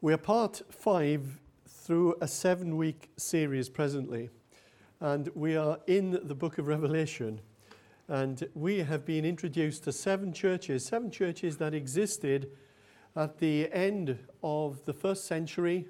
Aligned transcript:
We 0.00 0.12
are 0.12 0.16
part 0.16 0.62
five 0.70 1.40
through 1.66 2.14
a 2.20 2.28
seven 2.28 2.76
week 2.76 3.10
series 3.16 3.68
presently, 3.68 4.30
and 5.00 5.28
we 5.34 5.56
are 5.56 5.80
in 5.88 6.20
the 6.22 6.36
book 6.36 6.58
of 6.58 6.68
Revelation. 6.68 7.40
And 8.06 8.48
we 8.54 8.78
have 8.78 9.04
been 9.04 9.24
introduced 9.24 9.82
to 9.84 9.92
seven 9.92 10.32
churches, 10.32 10.86
seven 10.86 11.10
churches 11.10 11.56
that 11.56 11.74
existed 11.74 12.48
at 13.16 13.38
the 13.38 13.72
end 13.72 14.16
of 14.40 14.84
the 14.84 14.92
first 14.92 15.24
century 15.24 15.88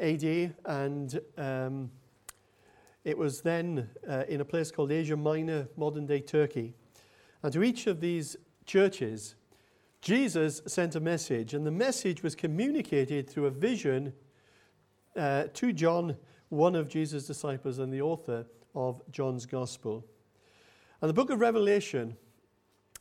AD, 0.00 0.54
and 0.64 1.20
um, 1.36 1.90
it 3.04 3.18
was 3.18 3.42
then 3.42 3.90
uh, 4.08 4.24
in 4.30 4.40
a 4.40 4.46
place 4.46 4.70
called 4.70 4.90
Asia 4.90 5.14
Minor, 5.14 5.68
modern 5.76 6.06
day 6.06 6.20
Turkey. 6.20 6.72
And 7.42 7.52
to 7.52 7.62
each 7.62 7.86
of 7.86 8.00
these 8.00 8.38
churches, 8.64 9.34
Jesus 10.06 10.62
sent 10.68 10.94
a 10.94 11.00
message, 11.00 11.52
and 11.52 11.66
the 11.66 11.72
message 11.72 12.22
was 12.22 12.36
communicated 12.36 13.28
through 13.28 13.46
a 13.46 13.50
vision 13.50 14.12
uh, 15.16 15.46
to 15.52 15.72
John, 15.72 16.16
one 16.48 16.76
of 16.76 16.88
Jesus' 16.88 17.26
disciples 17.26 17.80
and 17.80 17.92
the 17.92 18.02
author 18.02 18.46
of 18.76 19.02
John's 19.10 19.46
Gospel. 19.46 20.06
And 21.00 21.08
the 21.08 21.12
book 21.12 21.30
of 21.30 21.40
Revelation, 21.40 22.16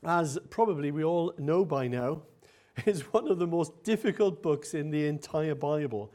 as 0.04 0.40
probably 0.49 0.90
we 0.90 1.04
all 1.04 1.32
know 1.38 1.63
by 1.63 1.88
now, 1.88 2.23
is 2.88 3.02
one 3.13 3.30
of 3.30 3.38
the 3.38 3.46
most 3.46 3.84
difficult 3.84 4.41
books 4.41 4.74
in 4.74 4.90
the 4.90 5.05
entire 5.05 5.54
Bible. 5.54 6.12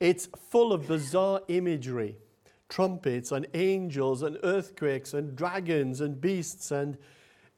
It's 0.00 0.28
full 0.50 0.72
of 0.72 0.88
bizarre 0.88 1.42
imagery 1.46 2.16
trumpets 2.68 3.30
and 3.30 3.46
angels 3.54 4.22
and 4.22 4.36
earthquakes 4.42 5.14
and 5.14 5.36
dragons 5.36 6.00
and 6.00 6.20
beasts 6.20 6.72
and 6.72 6.98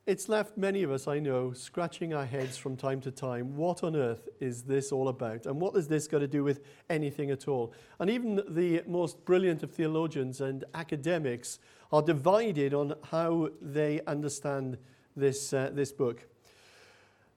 it's 0.06 0.28
left 0.28 0.58
many 0.58 0.82
of 0.82 0.90
us, 0.90 1.08
I 1.08 1.18
know, 1.18 1.52
scratching 1.52 2.12
our 2.12 2.26
heads 2.26 2.58
from 2.58 2.76
time 2.76 3.00
to 3.02 3.10
time. 3.10 3.56
What 3.56 3.82
on 3.82 3.96
earth 3.96 4.28
is 4.38 4.64
this 4.64 4.92
all 4.92 5.08
about? 5.08 5.46
And 5.46 5.60
what 5.60 5.74
has 5.74 5.88
this 5.88 6.06
got 6.06 6.18
to 6.18 6.26
do 6.26 6.44
with 6.44 6.60
anything 6.90 7.30
at 7.30 7.48
all? 7.48 7.72
And 7.98 8.10
even 8.10 8.42
the 8.48 8.82
most 8.86 9.24
brilliant 9.24 9.62
of 9.62 9.70
theologians 9.70 10.42
and 10.42 10.64
academics 10.74 11.58
are 11.90 12.02
divided 12.02 12.74
on 12.74 12.94
how 13.10 13.48
they 13.62 14.02
understand 14.06 14.76
this, 15.16 15.54
uh, 15.54 15.70
this 15.72 15.90
book. 15.90 16.26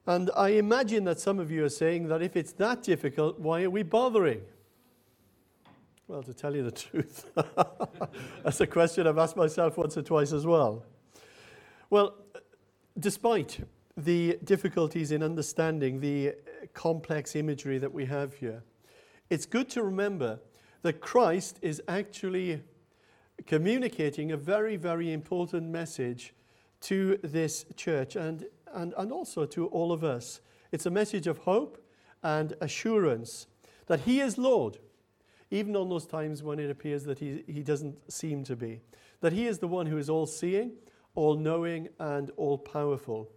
And 0.06 0.30
I 0.36 0.50
imagine 0.50 1.04
that 1.04 1.20
some 1.20 1.38
of 1.38 1.50
you 1.50 1.64
are 1.64 1.70
saying 1.70 2.08
that 2.08 2.22
if 2.22 2.36
it's 2.36 2.52
that 2.54 2.82
difficult, 2.82 3.38
why 3.38 3.62
are 3.62 3.70
we 3.70 3.82
bothering? 3.82 4.42
Well, 6.06 6.22
to 6.22 6.34
tell 6.34 6.54
you 6.54 6.64
the 6.64 6.70
truth, 6.72 7.30
that's 8.44 8.60
a 8.60 8.66
question 8.66 9.06
I've 9.06 9.18
asked 9.18 9.36
myself 9.36 9.78
once 9.78 9.96
or 9.96 10.02
twice 10.02 10.32
as 10.32 10.46
well. 10.46 10.84
Well, 11.90 12.14
despite 12.98 13.60
the 13.96 14.38
difficulties 14.44 15.12
in 15.12 15.22
understanding 15.22 16.00
the 16.00 16.28
uh, 16.28 16.32
complex 16.74 17.36
imagery 17.36 17.78
that 17.78 17.92
we 17.92 18.04
have 18.06 18.34
here, 18.34 18.62
it's 19.30 19.46
good 19.46 19.68
to 19.70 19.82
remember 19.82 20.40
that 20.82 21.00
Christ 21.00 21.58
is 21.62 21.82
actually 21.88 22.62
communicating 23.46 24.32
a 24.32 24.36
very, 24.36 24.76
very 24.76 25.12
important 25.12 25.68
message 25.68 26.34
to 26.80 27.18
this 27.22 27.66
church 27.76 28.16
and, 28.16 28.46
and, 28.72 28.94
and 28.96 29.12
also 29.12 29.44
to 29.46 29.66
all 29.66 29.92
of 29.92 30.04
us. 30.04 30.40
It's 30.72 30.86
a 30.86 30.90
message 30.90 31.26
of 31.26 31.38
hope 31.38 31.84
and 32.22 32.54
assurance 32.60 33.46
that 33.86 34.00
He 34.00 34.20
is 34.20 34.38
Lord, 34.38 34.78
even 35.50 35.76
on 35.76 35.88
those 35.88 36.06
times 36.06 36.42
when 36.42 36.58
it 36.58 36.70
appears 36.70 37.04
that 37.04 37.18
He, 37.18 37.44
he 37.46 37.62
doesn't 37.62 38.12
seem 38.12 38.44
to 38.44 38.56
be. 38.56 38.80
That 39.20 39.32
He 39.32 39.46
is 39.46 39.58
the 39.58 39.68
one 39.68 39.86
who 39.86 39.98
is 39.98 40.08
all 40.08 40.26
seeing, 40.26 40.72
all 41.14 41.36
knowing, 41.36 41.88
and 41.98 42.30
all 42.36 42.58
powerful. 42.58 43.30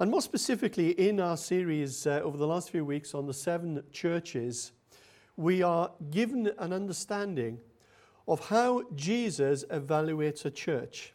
And 0.00 0.10
more 0.10 0.22
specifically, 0.22 0.90
in 0.90 1.20
our 1.20 1.36
series 1.36 2.06
uh, 2.06 2.20
over 2.24 2.36
the 2.36 2.46
last 2.46 2.70
few 2.70 2.84
weeks 2.84 3.14
on 3.14 3.26
the 3.26 3.34
seven 3.34 3.82
churches, 3.92 4.72
we 5.36 5.62
are 5.62 5.90
given 6.10 6.50
an 6.58 6.72
understanding 6.72 7.58
of 8.26 8.48
how 8.48 8.82
Jesus 8.94 9.64
evaluates 9.70 10.44
a 10.44 10.50
church. 10.50 11.12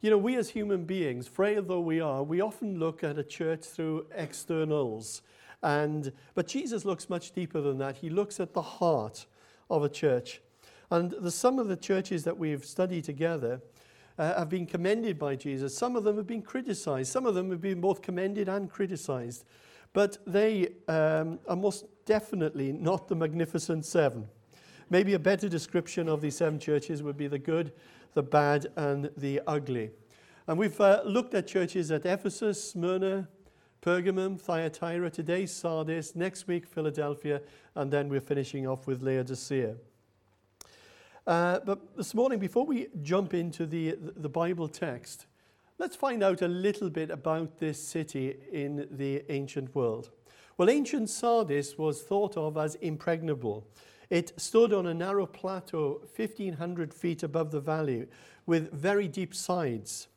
You 0.00 0.10
know, 0.10 0.18
we 0.18 0.36
as 0.36 0.48
human 0.48 0.84
beings, 0.84 1.28
frail 1.28 1.62
though 1.62 1.80
we 1.80 2.00
are, 2.00 2.22
we 2.22 2.40
often 2.40 2.78
look 2.78 3.04
at 3.04 3.18
a 3.18 3.24
church 3.24 3.64
through 3.64 4.06
externals. 4.14 5.22
And, 5.62 6.12
but 6.34 6.46
Jesus 6.46 6.84
looks 6.84 7.10
much 7.10 7.32
deeper 7.32 7.60
than 7.60 7.78
that. 7.78 7.96
He 7.96 8.08
looks 8.08 8.40
at 8.40 8.54
the 8.54 8.62
heart 8.62 9.26
of 9.68 9.84
a 9.84 9.88
church. 9.88 10.40
And 10.90 11.10
the, 11.10 11.30
some 11.30 11.58
of 11.58 11.68
the 11.68 11.76
churches 11.76 12.24
that 12.24 12.38
we've 12.38 12.64
studied 12.64 13.04
together 13.04 13.60
uh, 14.18 14.38
have 14.38 14.48
been 14.48 14.66
commended 14.66 15.18
by 15.18 15.36
Jesus. 15.36 15.76
Some 15.76 15.96
of 15.96 16.04
them 16.04 16.16
have 16.16 16.26
been 16.26 16.42
criticized. 16.42 17.12
Some 17.12 17.26
of 17.26 17.34
them 17.34 17.50
have 17.50 17.60
been 17.60 17.80
both 17.80 18.02
commended 18.02 18.48
and 18.48 18.70
criticized. 18.70 19.44
But 19.92 20.18
they 20.26 20.68
um, 20.88 21.38
are 21.48 21.56
most 21.56 21.86
definitely 22.06 22.72
not 22.72 23.08
the 23.08 23.16
magnificent 23.16 23.84
seven. 23.84 24.28
Maybe 24.88 25.14
a 25.14 25.18
better 25.18 25.48
description 25.48 26.08
of 26.08 26.20
these 26.20 26.36
seven 26.36 26.58
churches 26.58 27.02
would 27.02 27.16
be 27.16 27.28
the 27.28 27.38
good, 27.38 27.72
the 28.14 28.22
bad, 28.22 28.66
and 28.76 29.10
the 29.16 29.40
ugly. 29.46 29.90
And 30.46 30.58
we've 30.58 30.80
uh, 30.80 31.02
looked 31.04 31.34
at 31.34 31.46
churches 31.46 31.90
at 31.90 32.04
Ephesus, 32.04 32.70
Smyrna, 32.70 33.28
Pergamum, 33.82 34.38
Thyatira, 34.38 35.08
today 35.10 35.46
Sardis, 35.46 36.14
next 36.14 36.46
week 36.46 36.66
Philadelphia, 36.66 37.40
and 37.74 37.90
then 37.90 38.08
we're 38.08 38.20
finishing 38.20 38.66
off 38.66 38.86
with 38.86 39.02
Laodicea. 39.02 39.76
Uh, 41.30 41.60
but 41.64 41.96
this 41.96 42.12
morning, 42.12 42.40
before 42.40 42.66
we 42.66 42.88
jump 43.02 43.34
into 43.34 43.64
the, 43.64 43.96
the 44.16 44.28
Bible 44.28 44.66
text, 44.66 45.26
let's 45.78 45.94
find 45.94 46.24
out 46.24 46.42
a 46.42 46.48
little 46.48 46.90
bit 46.90 47.08
about 47.08 47.60
this 47.60 47.80
city 47.80 48.34
in 48.50 48.88
the 48.90 49.22
ancient 49.28 49.72
world. 49.72 50.10
Well, 50.58 50.68
ancient 50.68 51.08
Sardis 51.08 51.78
was 51.78 52.02
thought 52.02 52.36
of 52.36 52.56
as 52.56 52.74
impregnable. 52.74 53.64
It 54.10 54.32
stood 54.40 54.72
on 54.72 54.88
a 54.88 54.92
narrow 54.92 55.24
plateau 55.24 56.00
1,500 56.16 56.92
feet 56.92 57.22
above 57.22 57.52
the 57.52 57.60
valley 57.60 58.08
with 58.46 58.72
very 58.72 59.06
deep 59.06 59.32
sides. 59.32 60.08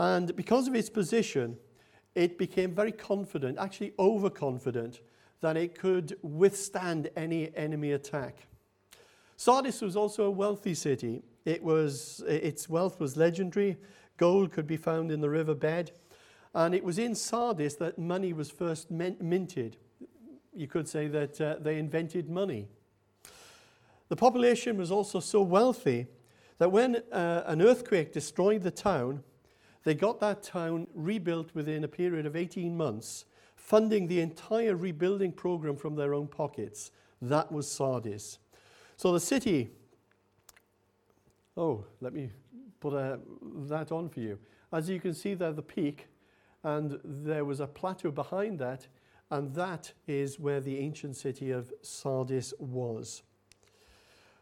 And 0.00 0.34
because 0.34 0.66
of 0.66 0.74
its 0.74 0.90
position, 0.90 1.56
it 2.16 2.36
became 2.36 2.74
very 2.74 2.90
confident, 2.90 3.58
actually 3.58 3.92
overconfident, 3.96 5.02
that 5.40 5.56
it 5.56 5.78
could 5.78 6.18
withstand 6.20 7.10
any 7.14 7.56
enemy 7.56 7.92
attack. 7.92 8.47
Sardis 9.38 9.80
was 9.80 9.94
also 9.94 10.24
a 10.24 10.30
wealthy 10.32 10.74
city. 10.74 11.22
It 11.44 11.62
was, 11.62 12.24
its 12.26 12.68
wealth 12.68 12.98
was 12.98 13.16
legendary. 13.16 13.76
Gold 14.16 14.50
could 14.50 14.66
be 14.66 14.76
found 14.76 15.12
in 15.12 15.20
the 15.20 15.30
riverbed. 15.30 15.92
And 16.54 16.74
it 16.74 16.82
was 16.82 16.98
in 16.98 17.14
Sardis 17.14 17.76
that 17.76 18.00
money 18.00 18.32
was 18.32 18.50
first 18.50 18.90
minted. 18.90 19.76
You 20.52 20.66
could 20.66 20.88
say 20.88 21.06
that 21.06 21.40
uh, 21.40 21.54
they 21.60 21.78
invented 21.78 22.28
money. 22.28 22.66
The 24.08 24.16
population 24.16 24.76
was 24.76 24.90
also 24.90 25.20
so 25.20 25.40
wealthy 25.40 26.08
that 26.58 26.72
when 26.72 26.96
uh, 27.12 27.44
an 27.46 27.62
earthquake 27.62 28.12
destroyed 28.12 28.64
the 28.64 28.72
town, 28.72 29.22
they 29.84 29.94
got 29.94 30.18
that 30.18 30.42
town 30.42 30.88
rebuilt 30.94 31.54
within 31.54 31.84
a 31.84 31.88
period 31.88 32.26
of 32.26 32.34
18 32.34 32.76
months, 32.76 33.24
funding 33.54 34.08
the 34.08 34.20
entire 34.20 34.74
rebuilding 34.74 35.30
program 35.30 35.76
from 35.76 35.94
their 35.94 36.12
own 36.12 36.26
pockets. 36.26 36.90
That 37.22 37.52
was 37.52 37.70
Sardis. 37.70 38.38
So 38.98 39.12
the 39.12 39.20
city, 39.20 39.70
oh, 41.56 41.84
let 42.00 42.12
me 42.12 42.32
put 42.80 42.94
a, 42.94 43.20
that 43.68 43.92
on 43.92 44.08
for 44.08 44.18
you. 44.18 44.40
As 44.72 44.90
you 44.90 44.98
can 44.98 45.14
see 45.14 45.34
there, 45.34 45.52
the 45.52 45.62
peak, 45.62 46.08
and 46.64 46.98
there 47.04 47.44
was 47.44 47.60
a 47.60 47.68
plateau 47.68 48.10
behind 48.10 48.58
that, 48.58 48.88
and 49.30 49.54
that 49.54 49.92
is 50.08 50.40
where 50.40 50.60
the 50.60 50.78
ancient 50.80 51.16
city 51.16 51.52
of 51.52 51.72
Sardis 51.80 52.52
was. 52.58 53.22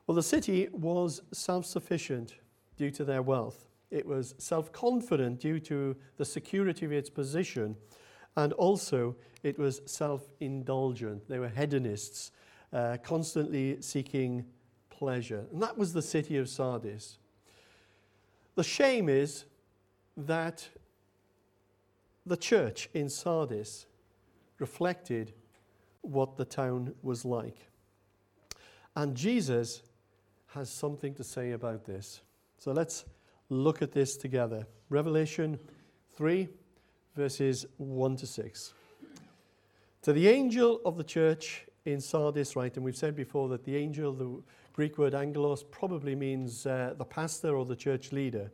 Well, 0.06 0.15
the 0.15 0.22
city 0.22 0.69
was 0.73 1.21
self 1.33 1.67
sufficient 1.67 2.37
due 2.78 2.91
to 2.93 3.05
their 3.05 3.21
wealth. 3.21 3.67
It 3.91 4.06
was 4.06 4.34
self 4.38 4.73
confident 4.73 5.38
due 5.38 5.61
to 5.61 5.94
the 6.17 6.25
security 6.25 6.87
of 6.87 6.93
its 6.93 7.11
position, 7.11 7.77
and 8.37 8.55
also 8.55 9.17
it 9.43 9.59
was 9.59 9.83
self 9.84 10.31
indulgent. 10.41 11.28
They 11.28 11.41
were 11.41 11.50
hedonists 11.50 12.31
uh, 12.72 12.97
constantly 13.03 13.81
seeking 13.81 14.44
pleasure. 14.90 15.44
And 15.52 15.62
that 15.62 15.76
was 15.76 15.93
the 15.93 16.02
city 16.02 16.37
of 16.37 16.49
Sardis. 16.49 17.19
The 18.55 18.64
shame 18.64 19.08
is 19.08 19.44
that 20.17 20.69
the 22.25 22.37
church 22.37 22.88
in 22.94 23.08
Sardis 23.08 23.87
reflected 24.58 25.32
what 26.00 26.37
the 26.37 26.44
town 26.44 26.94
was 27.02 27.25
like. 27.25 27.69
And 28.94 29.14
Jesus 29.14 29.82
has 30.49 30.70
something 30.70 31.14
to 31.14 31.25
say 31.25 31.52
about 31.52 31.85
this. 31.85 32.23
So 32.58 32.73
let's 32.73 33.05
look 33.50 33.82
at 33.82 33.93
this 33.93 34.17
together. 34.17 34.67
Revelation 34.88 35.58
3, 36.17 36.49
verses 37.14 37.67
1 37.76 38.17
to 38.17 38.26
6. 38.26 38.73
To 40.02 40.12
the 40.12 40.29
angel 40.29 40.81
of 40.85 40.96
the 40.96 41.05
church 41.05 41.65
in 41.87 42.00
Sardis, 42.00 42.56
right? 42.56 42.75
And 42.77 42.85
we've 42.85 42.97
said 42.97 43.17
before 43.17 43.49
that 43.49 43.65
the 43.65 43.77
angel, 43.77 44.12
the 44.12 44.43
Greek 44.73 44.99
word 44.99 45.15
angelos, 45.15 45.62
probably 45.62 46.15
means 46.15 46.67
uh, 46.67 46.94
the 46.97 47.05
pastor 47.05 47.56
or 47.56 47.65
the 47.65 47.77
church 47.77 48.12
leader. 48.12 48.50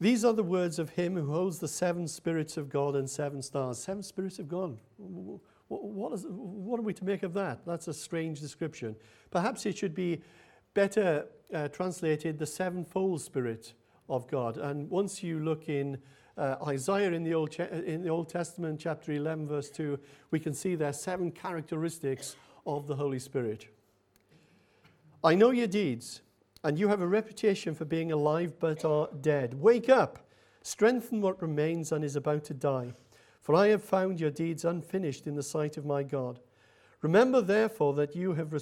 These 0.00 0.24
are 0.24 0.32
the 0.32 0.42
words 0.42 0.78
of 0.78 0.90
him 0.90 1.14
who 1.14 1.30
holds 1.30 1.58
the 1.58 1.68
seven 1.68 2.08
spirits 2.08 2.56
of 2.56 2.70
God 2.70 2.96
and 2.96 3.08
seven 3.08 3.42
stars. 3.42 3.78
Seven 3.78 4.02
spirits 4.02 4.38
of 4.38 4.48
God. 4.48 4.78
what, 5.68 6.12
is, 6.12 6.24
what 6.28 6.80
are 6.80 6.82
we 6.82 6.94
to 6.94 7.04
make 7.04 7.22
of 7.22 7.34
that? 7.34 7.60
That's 7.66 7.86
a 7.86 7.94
strange 7.94 8.40
description. 8.40 8.96
Perhaps 9.30 9.66
it 9.66 9.76
should 9.76 9.94
be 9.94 10.22
better 10.72 11.26
uh, 11.52 11.68
translated 11.68 12.38
the 12.38 12.46
sevenfold 12.46 13.20
Spirit 13.20 13.74
of 14.08 14.26
God. 14.26 14.56
And 14.56 14.88
once 14.88 15.22
you 15.22 15.38
look 15.38 15.68
in 15.68 15.98
uh, 16.36 16.56
Isaiah 16.66 17.12
in 17.12 17.24
the, 17.24 17.34
Old 17.34 17.54
in 17.58 18.02
the 18.02 18.08
Old 18.08 18.28
Testament, 18.28 18.80
chapter 18.80 19.12
11, 19.12 19.46
verse 19.46 19.70
2, 19.70 19.98
we 20.30 20.40
can 20.40 20.54
see 20.54 20.74
there 20.74 20.88
are 20.88 20.92
seven 20.92 21.30
characteristics 21.30 22.36
of 22.66 22.86
the 22.86 22.96
Holy 22.96 23.18
Spirit. 23.18 23.68
I 25.22 25.34
know 25.34 25.50
your 25.50 25.66
deeds, 25.66 26.22
and 26.64 26.78
you 26.78 26.88
have 26.88 27.00
a 27.00 27.06
reputation 27.06 27.74
for 27.74 27.84
being 27.84 28.12
alive 28.12 28.54
but 28.58 28.84
are 28.84 29.08
dead. 29.20 29.54
Wake 29.54 29.88
up, 29.88 30.18
strengthen 30.62 31.20
what 31.20 31.42
remains 31.42 31.92
and 31.92 32.04
is 32.04 32.16
about 32.16 32.44
to 32.44 32.54
die. 32.54 32.94
For 33.42 33.54
I 33.54 33.68
have 33.68 33.82
found 33.82 34.20
your 34.20 34.30
deeds 34.30 34.64
unfinished 34.64 35.26
in 35.26 35.34
the 35.34 35.42
sight 35.42 35.76
of 35.76 35.86
my 35.86 36.02
God. 36.02 36.40
Remember 37.02 37.40
therefore 37.40 37.94
that 37.94 38.14
you 38.14 38.34
have, 38.34 38.54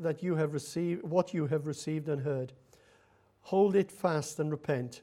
that 0.00 0.22
you 0.22 0.36
have 0.36 0.52
received 0.52 1.02
what 1.02 1.32
you 1.32 1.46
have 1.46 1.66
received 1.66 2.08
and 2.08 2.22
heard. 2.22 2.52
Hold 3.42 3.74
it 3.74 3.90
fast 3.90 4.38
and 4.38 4.50
repent. 4.50 5.02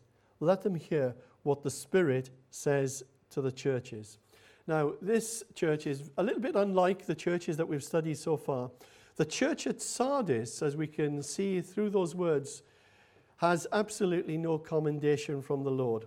let 0.41 0.61
them 0.61 0.75
hear 0.75 1.15
what 1.43 1.63
the 1.63 1.69
Spirit 1.69 2.29
says 2.49 3.03
to 3.29 3.41
the 3.41 3.51
churches. 3.51 4.17
Now, 4.67 4.93
this 5.01 5.43
church 5.55 5.87
is 5.87 6.11
a 6.17 6.23
little 6.23 6.41
bit 6.41 6.55
unlike 6.55 7.05
the 7.05 7.15
churches 7.15 7.57
that 7.57 7.67
we've 7.67 7.83
studied 7.83 8.17
so 8.17 8.37
far. 8.37 8.69
The 9.15 9.25
church 9.25 9.67
at 9.67 9.81
Sardis, 9.81 10.61
as 10.61 10.75
we 10.75 10.87
can 10.87 11.23
see 11.23 11.61
through 11.61 11.91
those 11.91 12.15
words, 12.15 12.63
has 13.37 13.67
absolutely 13.71 14.37
no 14.37 14.57
commendation 14.57 15.41
from 15.41 15.63
the 15.63 15.71
Lord. 15.71 16.05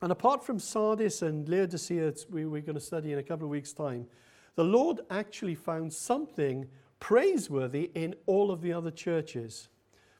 And 0.00 0.10
apart 0.10 0.44
from 0.44 0.58
Sardis 0.58 1.22
and 1.22 1.48
Laodicea, 1.48 2.12
we, 2.30 2.44
we're 2.46 2.62
going 2.62 2.74
to 2.74 2.80
study 2.80 3.12
in 3.12 3.18
a 3.18 3.22
couple 3.22 3.44
of 3.44 3.50
weeks' 3.50 3.72
time, 3.72 4.06
the 4.54 4.64
Lord 4.64 5.00
actually 5.10 5.54
found 5.54 5.92
something 5.92 6.66
praiseworthy 6.98 7.90
in 7.94 8.14
all 8.26 8.50
of 8.50 8.62
the 8.62 8.72
other 8.72 8.90
churches. 8.90 9.68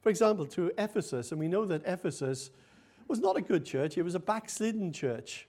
For 0.03 0.09
example, 0.09 0.47
to 0.47 0.73
Ephesus, 0.79 1.33
and 1.33 1.41
we 1.41 1.49
know 1.49 1.65
that 1.65 1.83
Ephesus 1.87 2.51
was 3.13 3.21
not 3.21 3.37
a 3.37 3.43
good 3.43 3.67
church, 3.67 3.99
it 3.99 4.03
was 4.05 4.15
a 4.15 4.19
backslidden 4.19 4.91
church. 4.91 5.47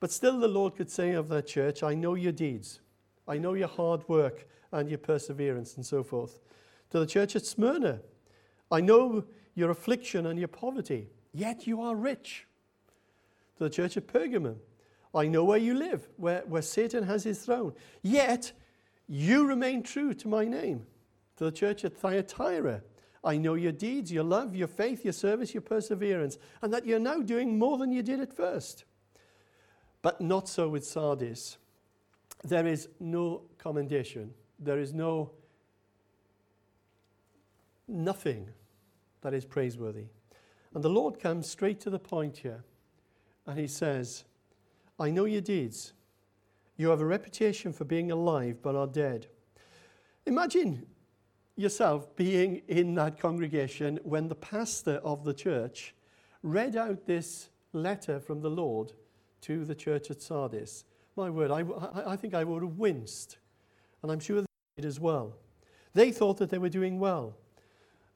But 0.00 0.10
still, 0.10 0.40
the 0.40 0.48
Lord 0.48 0.74
could 0.74 0.90
say 0.90 1.12
of 1.12 1.28
that 1.28 1.46
church, 1.46 1.82
I 1.82 1.92
know 1.92 2.14
your 2.14 2.32
deeds, 2.32 2.80
I 3.28 3.36
know 3.36 3.52
your 3.52 3.68
hard 3.68 4.08
work 4.08 4.48
and 4.72 4.88
your 4.88 4.96
perseverance, 4.96 5.76
and 5.76 5.84
so 5.84 6.02
forth. 6.02 6.38
To 6.88 6.98
the 6.98 7.06
church 7.06 7.36
at 7.36 7.44
Smyrna, 7.44 8.00
I 8.72 8.80
know 8.80 9.24
your 9.54 9.68
affliction 9.68 10.24
and 10.24 10.38
your 10.38 10.48
poverty, 10.48 11.08
yet 11.34 11.66
you 11.66 11.82
are 11.82 11.94
rich. 11.94 12.46
To 13.58 13.64
the 13.64 13.70
church 13.70 13.98
of 13.98 14.06
Pergamum, 14.06 14.56
I 15.14 15.26
know 15.26 15.44
where 15.44 15.58
you 15.58 15.74
live, 15.74 16.08
where, 16.16 16.42
where 16.46 16.62
Satan 16.62 17.04
has 17.04 17.22
his 17.22 17.44
throne, 17.44 17.74
yet 18.00 18.52
you 19.06 19.44
remain 19.46 19.82
true 19.82 20.14
to 20.14 20.26
my 20.26 20.46
name. 20.46 20.86
To 21.36 21.44
the 21.44 21.52
church 21.52 21.84
at 21.84 21.98
Thyatira, 21.98 22.80
I 23.24 23.36
know 23.36 23.54
your 23.54 23.72
deeds, 23.72 24.12
your 24.12 24.24
love, 24.24 24.54
your 24.54 24.68
faith, 24.68 25.04
your 25.04 25.12
service, 25.12 25.54
your 25.54 25.60
perseverance, 25.60 26.38
and 26.62 26.72
that 26.72 26.86
you're 26.86 26.98
now 26.98 27.20
doing 27.20 27.58
more 27.58 27.78
than 27.78 27.92
you 27.92 28.02
did 28.02 28.20
at 28.20 28.32
first. 28.32 28.84
But 30.02 30.20
not 30.20 30.48
so 30.48 30.68
with 30.68 30.86
Sardis. 30.86 31.58
There 32.44 32.66
is 32.66 32.88
no 33.00 33.42
commendation. 33.58 34.32
There 34.58 34.78
is 34.78 34.94
no 34.94 35.32
nothing 37.88 38.48
that 39.22 39.34
is 39.34 39.44
praiseworthy. 39.44 40.06
And 40.74 40.84
the 40.84 40.90
Lord 40.90 41.18
comes 41.18 41.48
straight 41.48 41.80
to 41.80 41.90
the 41.90 41.98
point 41.98 42.38
here. 42.38 42.62
And 43.46 43.58
he 43.58 43.66
says, 43.66 44.24
I 45.00 45.10
know 45.10 45.24
your 45.24 45.40
deeds. 45.40 45.94
You 46.76 46.90
have 46.90 47.00
a 47.00 47.06
reputation 47.06 47.72
for 47.72 47.84
being 47.84 48.12
alive 48.12 48.58
but 48.62 48.76
are 48.76 48.86
dead. 48.86 49.26
Imagine 50.26 50.86
yourself 51.58 52.14
being 52.14 52.62
in 52.68 52.94
that 52.94 53.18
congregation 53.18 53.98
when 54.04 54.28
the 54.28 54.34
pastor 54.34 55.00
of 55.02 55.24
the 55.24 55.34
church 55.34 55.94
read 56.42 56.76
out 56.76 57.04
this 57.04 57.48
letter 57.72 58.20
from 58.20 58.40
the 58.40 58.50
Lord 58.50 58.92
to 59.40 59.64
the 59.64 59.74
church 59.74 60.10
at 60.10 60.22
Sardis. 60.22 60.84
My 61.16 61.30
word, 61.30 61.50
I, 61.50 61.64
I, 62.06 62.16
think 62.16 62.32
I 62.32 62.44
would 62.44 62.62
have 62.62 62.78
winced. 62.78 63.38
And 64.02 64.12
I'm 64.12 64.20
sure 64.20 64.40
they 64.40 64.46
did 64.76 64.86
as 64.86 65.00
well. 65.00 65.34
They 65.94 66.12
thought 66.12 66.36
that 66.36 66.50
they 66.50 66.58
were 66.58 66.68
doing 66.68 67.00
well. 67.00 67.36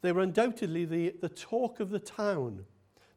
They 0.02 0.12
were 0.12 0.22
undoubtedly 0.22 0.84
the, 0.84 1.14
the 1.20 1.28
talk 1.28 1.80
of 1.80 1.90
the 1.90 1.98
town. 1.98 2.64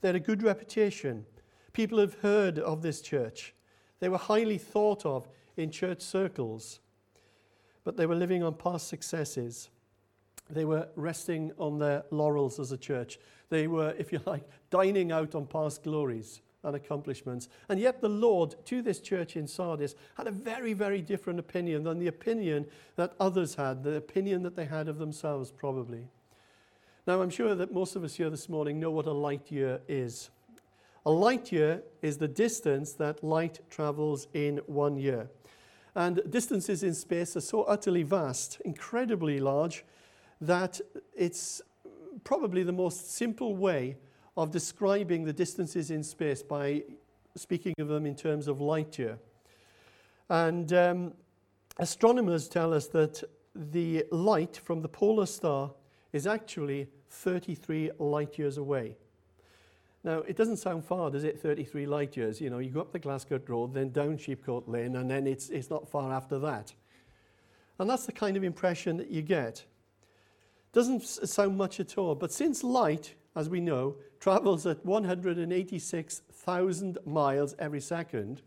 They 0.02 0.08
had 0.08 0.16
a 0.16 0.20
good 0.20 0.42
reputation. 0.42 1.26
People 1.72 2.00
have 2.00 2.16
heard 2.22 2.58
of 2.58 2.82
this 2.82 3.02
church. 3.02 3.54
They 4.00 4.10
were 4.10 4.18
highly 4.18 4.58
thought 4.58 5.06
of 5.06 5.28
in 5.56 5.70
church 5.70 6.02
circles. 6.02 6.80
But 7.84 7.96
they 7.96 8.08
were 8.08 8.16
living 8.16 8.42
on 8.42 8.56
past 8.56 8.88
successes. 8.88 9.70
They 10.50 10.66
were 10.66 10.88
resting 10.96 11.52
on 11.58 11.80
their 11.80 12.04
laurels 12.12 12.60
as 12.60 12.72
a 12.72 12.78
church. 12.78 13.20
They 13.50 13.68
were, 13.68 13.94
if 13.98 14.12
you 14.12 14.22
like, 14.26 14.44
dining 14.70 15.12
out 15.12 15.36
on 15.36 15.48
past 15.48 15.84
glories 15.84 16.42
and 16.64 16.76
accomplishments. 16.76 17.48
And 17.70 17.80
yet, 17.80 18.02
the 18.02 18.10
Lord, 18.10 18.56
to 18.66 18.82
this 18.82 19.00
church 19.00 19.36
in 19.36 19.48
Sardis, 19.48 19.96
had 20.16 20.28
a 20.28 20.32
very, 20.32 20.74
very 20.74 21.02
different 21.02 21.40
opinion 21.40 21.84
than 21.84 22.00
the 22.00 22.08
opinion 22.08 22.66
that 22.96 23.14
others 23.20 23.56
had, 23.56 23.84
the 23.84 23.96
opinion 23.96 24.44
that 24.44 24.56
they 24.56 24.66
had 24.66 24.88
of 24.88 24.98
themselves, 24.98 25.52
probably. 25.52 26.08
Now, 27.08 27.22
I'm 27.22 27.30
sure 27.30 27.54
that 27.54 27.72
most 27.72 27.96
of 27.96 28.04
us 28.04 28.16
here 28.16 28.32
this 28.32 28.50
morning 28.50 28.80
know 28.80 28.92
what 28.92 29.06
a 29.06 29.12
light 29.12 29.52
year 29.52 29.80
is. 29.88 30.32
A 31.06 31.12
light 31.12 31.52
year 31.52 31.84
is 32.02 32.18
the 32.18 32.28
distance 32.28 32.94
that 32.94 33.24
light 33.24 33.60
travels 33.70 34.28
in 34.34 34.58
one 34.66 34.98
year. 34.98 35.30
And 35.94 36.22
distances 36.30 36.82
in 36.82 36.96
space 36.96 37.38
are 37.38 37.42
so 37.42 37.62
utterly 37.64 38.02
vast, 38.02 38.60
incredibly 38.66 39.40
large, 39.40 39.86
that 40.48 40.80
it's 41.16 41.62
probably 42.24 42.64
the 42.64 42.72
most 42.74 43.16
simple 43.16 43.56
way 43.56 43.98
of 44.38 44.52
describing 44.52 45.24
the 45.24 45.34
distances 45.34 45.92
in 45.92 46.04
space 46.04 46.44
by 46.44 46.84
speaking 47.36 47.74
of 47.80 47.88
them 47.88 48.06
in 48.06 48.16
terms 48.16 48.48
of 48.48 48.62
light 48.62 48.98
year. 48.98 49.18
And 50.30 50.72
um, 50.74 51.14
astronomers 51.78 52.48
tell 52.48 52.74
us 52.74 52.88
that 52.88 53.24
the 53.54 54.06
light 54.12 54.58
from 54.58 54.82
the 54.82 54.90
polar 54.90 55.26
star 55.26 55.72
is 56.12 56.28
actually 56.28 56.88
33 57.10 57.92
light 58.00 58.38
years 58.38 58.58
away. 58.58 58.98
Now, 60.04 60.20
it 60.20 60.36
doesn't 60.36 60.58
sound 60.58 60.86
far, 60.86 61.10
does 61.10 61.24
it? 61.24 61.40
33 61.40 61.88
light 61.88 62.16
years. 62.16 62.40
You 62.40 62.50
know, 62.50 62.60
you 62.60 62.70
go 62.70 62.82
up 62.82 62.92
the 62.92 63.00
Glascote 63.00 63.50
Road, 63.50 63.74
then 63.74 63.90
down 63.90 64.18
Sheepcote 64.18 64.68
Lane, 64.68 64.96
and 64.98 65.10
then 65.10 65.26
it's, 65.26 65.50
it's 65.50 65.70
not 65.70 65.90
far 65.90 66.14
after 66.14 66.38
that. 66.40 66.74
And 67.80 67.90
that's 67.90 68.06
the 68.06 68.12
kind 68.12 68.38
of 68.38 68.44
impression 68.44 68.98
that 68.98 69.10
you 69.10 69.22
get. 69.22 69.66
Doesn't 70.76 71.02
sound 71.04 71.58
much 71.58 71.80
at 71.80 71.98
all, 71.98 72.14
but 72.16 72.34
since 72.34 72.62
light, 72.62 73.14
as 73.34 73.48
we 73.48 73.62
know, 73.62 73.96
travels 74.20 74.66
at 74.66 74.86
186,000 74.86 76.98
miles 77.06 77.56
every 77.58 77.80
second, 77.80 78.42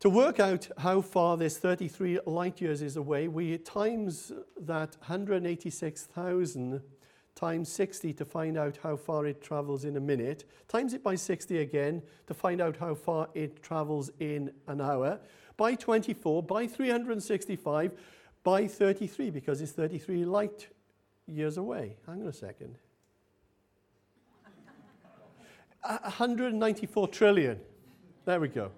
to 0.00 0.10
work 0.10 0.38
out 0.38 0.68
how 0.76 1.00
far 1.00 1.38
this 1.38 1.56
33 1.56 2.20
light 2.26 2.60
years 2.60 2.82
is 2.82 2.98
away, 2.98 3.26
we 3.26 3.56
times 3.56 4.30
that 4.60 4.98
186,000 4.98 6.82
times 7.34 7.70
60 7.70 8.12
to 8.12 8.24
find 8.26 8.58
out 8.58 8.78
how 8.82 8.96
far 8.96 9.24
it 9.24 9.40
travels 9.40 9.86
in 9.86 9.96
a 9.96 10.00
minute, 10.00 10.44
times 10.68 10.92
it 10.92 11.02
by 11.02 11.14
60 11.14 11.56
again 11.56 12.02
to 12.26 12.34
find 12.34 12.60
out 12.60 12.76
how 12.76 12.94
far 12.94 13.30
it 13.32 13.62
travels 13.62 14.10
in 14.20 14.50
an 14.66 14.82
hour, 14.82 15.20
by 15.56 15.74
24, 15.74 16.42
by 16.42 16.66
365, 16.66 17.92
by 18.44 18.66
33, 18.66 19.30
because 19.30 19.60
it's 19.60 19.72
33 19.72 20.24
light 20.24 20.68
years 21.26 21.56
away. 21.56 21.96
Hang 22.06 22.22
on 22.22 22.28
a 22.28 22.32
second. 22.32 22.78
194 25.82 27.08
trillion. 27.08 27.60
There 28.24 28.40
we 28.40 28.48
go. 28.48 28.70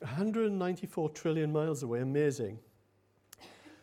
194 0.00 1.10
trillion 1.10 1.52
miles 1.52 1.82
away, 1.82 2.00
amazing. 2.00 2.58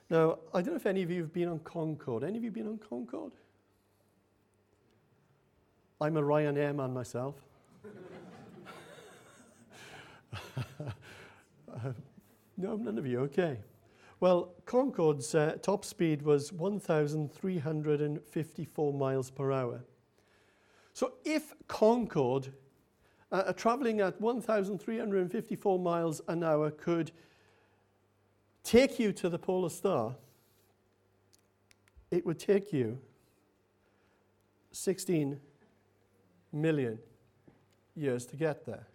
Now, 0.10 0.40
I 0.54 0.62
don't 0.62 0.72
know 0.72 0.76
if 0.76 0.86
any 0.86 1.04
of 1.04 1.12
you 1.12 1.22
have 1.22 1.34
been 1.34 1.50
on 1.50 1.60
Concorde. 1.60 2.24
Any 2.24 2.38
of 2.38 2.44
you 2.44 2.52
been 2.52 2.68
on 2.68 2.80
Concorde? 2.80 3.34
I'm 6.02 6.18
a 6.18 6.22
Ryanair 6.22 6.76
man 6.76 6.94
myself. 6.94 7.36
no, 12.58 12.76
none 12.76 12.98
of 12.98 13.06
you. 13.06 13.20
Okay. 13.22 13.60
Well, 14.20 14.56
Concorde's 14.66 15.36
uh, 15.36 15.58
top 15.62 15.86
speed 15.86 16.24
was 16.24 16.52
1,354 16.52 18.94
miles 18.94 19.30
per 19.30 19.52
hour. 19.52 19.84
So 20.94 21.14
if 21.24 21.54
Concorde, 21.68 22.52
uh 23.32 23.54
traveling 23.54 24.02
at 24.02 24.20
1,354 24.20 25.80
miles 25.80 26.22
an 26.28 26.44
hour, 26.44 26.72
could 26.72 27.12
take 28.64 28.98
you 28.98 29.14
to 29.14 29.30
the 29.30 29.38
polar 29.38 29.70
star, 29.70 30.16
it 32.10 32.26
would 32.26 32.40
take 32.40 32.74
you 32.74 32.98
16 34.72 35.40
million 36.52 36.98
years 37.96 38.26
to 38.26 38.36
get 38.36 38.66
there. 38.66 38.88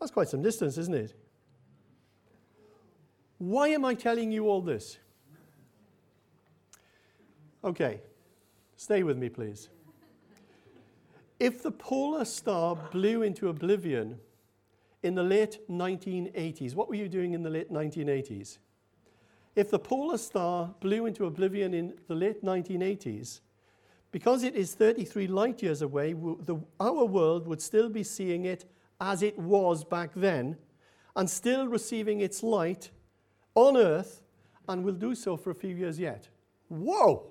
That's 0.00 0.10
quite 0.10 0.28
some 0.28 0.42
distance, 0.42 0.78
isn't 0.78 0.94
it? 0.94 1.14
Why 3.38 3.68
am 3.68 3.84
I 3.84 3.94
telling 3.94 4.32
you 4.32 4.48
all 4.48 4.62
this? 4.62 4.98
Okay, 7.62 8.00
stay 8.76 9.02
with 9.02 9.18
me, 9.18 9.28
please. 9.28 9.68
If 11.38 11.62
the 11.62 11.70
polar 11.70 12.24
star 12.24 12.76
blew 12.90 13.22
into 13.22 13.48
oblivion 13.48 14.18
in 15.02 15.14
the 15.14 15.22
late 15.22 15.58
1980s, 15.70 16.74
what 16.74 16.88
were 16.88 16.94
you 16.94 17.08
doing 17.08 17.32
in 17.34 17.42
the 17.42 17.50
late 17.50 17.72
1980s? 17.72 18.58
If 19.56 19.70
the 19.70 19.78
polar 19.78 20.18
star 20.18 20.74
blew 20.80 21.06
into 21.06 21.26
oblivion 21.26 21.74
in 21.74 21.94
the 22.08 22.14
late 22.14 22.42
1980s, 22.44 23.40
because 24.12 24.42
it 24.42 24.54
is 24.54 24.74
33 24.74 25.26
light 25.26 25.62
years 25.62 25.82
away, 25.82 26.14
our 26.78 27.04
world 27.04 27.46
would 27.46 27.60
still 27.60 27.88
be 27.88 28.02
seeing 28.02 28.44
it 28.44 28.64
as 29.00 29.22
it 29.22 29.38
was 29.38 29.84
back 29.84 30.10
then 30.14 30.56
and 31.16 31.28
still 31.28 31.66
receiving 31.66 32.20
its 32.20 32.42
light 32.42 32.90
on 33.54 33.76
earth 33.76 34.22
and 34.68 34.84
will 34.84 34.94
do 34.94 35.14
so 35.14 35.36
for 35.36 35.50
a 35.50 35.54
few 35.54 35.74
years 35.74 35.98
yet. 35.98 36.28
Whoa! 36.68 37.26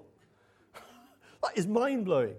that 1.44 1.58
is 1.58 1.68
mind 1.68 2.06
blowing. 2.06 2.36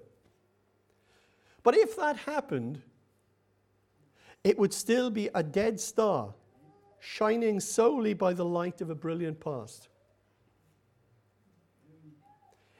But 1.63 1.77
if 1.77 1.97
that 1.97 2.17
happened, 2.17 2.83
it 4.45 4.59
would 4.59 4.73
still 4.73 5.11
be 5.11 5.29
a 5.35 5.43
dead 5.43 5.79
star 5.79 6.35
shining 6.99 7.61
solely 7.61 8.15
by 8.15 8.33
the 8.33 8.45
light 8.45 8.81
of 8.81 8.91
a 8.91 8.95
brilliant 8.95 9.41
past. 9.41 9.89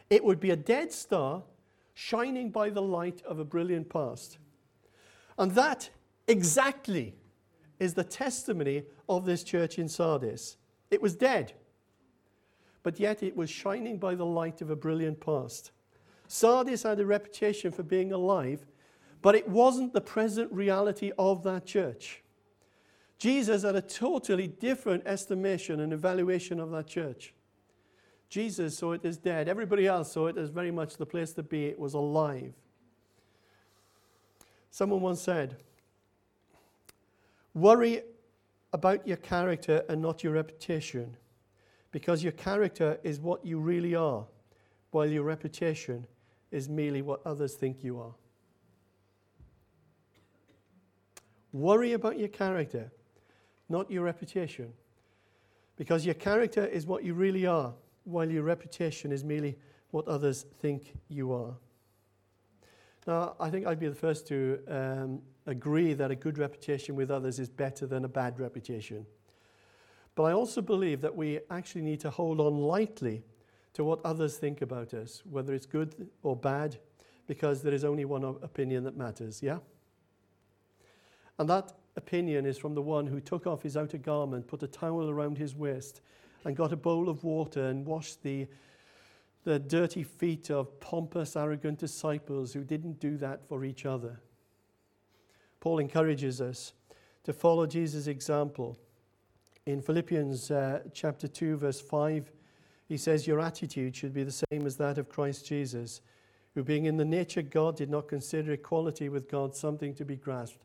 It 0.09 0.25
would 0.25 0.40
be 0.40 0.50
a 0.50 0.57
dead 0.57 0.92
star 0.92 1.42
shining 1.95 2.50
by 2.50 2.71
the 2.71 2.83
light 2.83 3.23
of 3.25 3.38
a 3.38 3.45
brilliant 3.45 3.88
past. 3.88 4.38
And 5.38 5.52
that 5.52 5.90
exactly 6.30 7.14
is 7.78 7.94
the 7.94 8.04
testimony 8.04 8.84
of 9.08 9.25
this 9.25 9.42
church 9.42 9.78
in 9.78 9.88
Sardis. 9.88 10.56
It 10.90 11.02
was 11.02 11.16
dead, 11.16 11.54
but 12.82 13.00
yet 13.00 13.22
it 13.22 13.37
was 13.37 13.50
shining 13.50 13.99
by 13.99 14.14
the 14.14 14.26
light 14.26 14.60
of 14.60 14.70
a 14.70 14.76
brilliant 14.76 15.20
past. 15.20 15.72
Sardis 16.28 16.84
had 16.84 17.00
a 17.00 17.06
reputation 17.06 17.72
for 17.72 17.82
being 17.82 18.12
alive, 18.12 18.66
but 19.22 19.34
it 19.34 19.49
wasn't 19.49 19.92
the 19.92 20.00
present 20.00 20.52
reality 20.52 21.10
of 21.18 21.42
that 21.42 21.66
church. 21.66 22.22
Jesus 23.18 23.62
had 23.64 23.76
a 23.76 23.82
totally 23.82 24.46
different 24.46 25.06
estimation 25.06 25.80
and 25.80 25.92
evaluation 25.92 26.58
of 26.58 26.70
that 26.70 26.87
church. 26.87 27.34
Jesus 28.30 28.78
saw 28.78 28.92
it 28.92 29.04
as 29.04 29.18
dead. 29.18 29.49
Everybody 29.49 29.87
else 29.87 30.12
saw 30.12 30.28
it 30.28 30.38
as 30.38 30.50
very 30.50 30.70
much 30.70 30.96
the 30.96 31.04
place 31.04 31.32
to 31.32 31.42
be. 31.42 31.66
It 31.66 31.78
was 31.78 31.94
alive. 31.94 32.54
Someone 34.70 35.00
once 35.00 35.20
said, 35.20 35.56
Worry 37.54 38.02
about 38.73 39.07
your 39.07 39.16
character 39.16 39.85
and 39.88 40.00
not 40.00 40.23
your 40.23 40.33
reputation, 40.33 41.16
because 41.90 42.23
your 42.23 42.33
character 42.33 42.99
is 43.02 43.21
what 43.21 43.45
you 43.45 43.59
really 43.59 43.95
are, 43.95 44.26
while 44.90 45.09
your 45.09 45.25
reputation 45.25 46.07
is 46.50 46.69
merely 46.69 47.02
what 47.02 47.21
others 47.25 47.54
think 47.54 47.83
you 47.83 47.99
are. 48.00 48.14
Worry 51.52 51.95
about 51.95 52.19
your 52.19 52.28
character, 52.28 52.92
not 53.69 53.90
your 53.90 54.04
reputation, 54.04 54.73
because 55.76 56.07
your 56.07 56.14
character 56.14 56.64
is 56.64 56.87
what 56.87 57.02
you 57.02 57.14
really 57.14 57.47
are, 57.47 57.75
while 58.04 58.30
your 58.30 58.45
reputation 58.45 59.11
is 59.11 59.25
merely 59.25 59.59
what 59.90 60.07
others 60.07 60.47
think 60.61 60.95
you 61.09 61.33
are. 61.33 61.54
Now, 63.07 63.35
I 63.40 63.50
think 63.50 63.66
I'd 63.66 63.80
be 63.80 63.88
the 63.88 63.95
first 63.95 64.28
to 64.28 64.61
um, 64.69 65.23
agree 65.50 65.92
that 65.95 66.11
a 66.11 66.16
good 66.16 66.38
reputation 66.38 66.95
with 66.95 67.11
others 67.11 67.38
is 67.38 67.49
better 67.49 67.87
than 67.87 68.04
a 68.04 68.09
bad 68.09 68.38
reputation. 68.38 69.07
But 70.14 70.25
I 70.25 70.33
also 70.33 70.61
believe 70.61 71.00
that 71.00 71.16
we 71.16 71.40
actually 71.50 71.83
need 71.83 72.00
to 72.00 72.11
hold 72.11 72.40
on 72.40 72.59
lightly 72.59 73.23
to 73.75 73.85
what 73.85 74.00
others 74.04 74.37
think 74.37 74.62
about 74.62 74.92
us, 74.95 75.23
whether 75.25 75.54
it's 75.54 75.66
good 75.66 76.09
or 76.23 76.35
bad, 76.35 76.76
because 77.26 77.62
there 77.62 77.75
is 77.75 77.85
only 77.85 78.04
one 78.04 78.25
opinion 78.25 78.85
that 78.85 78.97
matters, 78.97 79.42
yeah? 79.42 79.59
And 81.38 81.49
that 81.49 81.73
opinion 81.97 82.45
is 82.45 82.59
from 82.59 82.75
the 82.75 82.83
one 82.83 83.07
who 83.07 83.21
took 83.21 83.47
off 83.47 83.62
his 83.62 83.76
outer 83.76 83.99
garment, 83.99 84.47
put 84.47 84.62
a 84.62 84.66
towel 84.66 85.09
around 85.09 85.38
his 85.38 85.54
waist, 85.54 86.00
and 86.45 86.57
got 86.57 86.73
a 86.73 86.76
bowl 86.76 87.09
of 87.09 87.23
water 87.23 87.66
and 87.66 87.87
washed 87.87 88.23
the, 88.23 88.47
the 89.45 89.59
dirty 89.59 90.02
feet 90.02 90.50
of 90.50 90.80
pompous, 90.80 91.37
arrogant 91.37 91.78
disciples 91.78 92.52
who 92.52 92.64
didn't 92.64 92.99
do 93.00 93.16
that 93.19 93.47
for 93.49 93.64
each 93.64 93.87
other. 93.87 94.21
Paul 95.61 95.79
encourages 95.79 96.40
us 96.40 96.73
to 97.25 97.33
follow 97.33 97.67
Jesus' 97.67 98.07
example. 98.07 98.79
In 99.67 99.83
Philippians 99.83 100.50
uh, 100.50 100.81
chapter 100.93 101.29
2, 101.29 101.59
verse 101.59 101.81
5, 101.81 102.33
he 102.88 102.97
says, 102.97 103.26
Your 103.26 103.40
attitude 103.40 103.95
should 103.95 104.14
be 104.14 104.25
the 104.25 104.45
same 104.50 104.67
as 104.67 104.76
that 104.76 104.99
of 104.99 105.09
Christ 105.09 105.47
Jesus, 105.47 106.00
who, 106.55 106.64
being 106.64 106.87
in 106.87 106.97
the 106.97 107.05
nature 107.05 107.43
God, 107.43 107.76
did 107.76 107.90
not 107.90 108.09
consider 108.09 108.52
equality 108.52 109.09
with 109.09 109.31
God 109.31 109.55
something 109.55 109.95
to 109.95 110.05
be 110.05 110.17
grasped, 110.17 110.64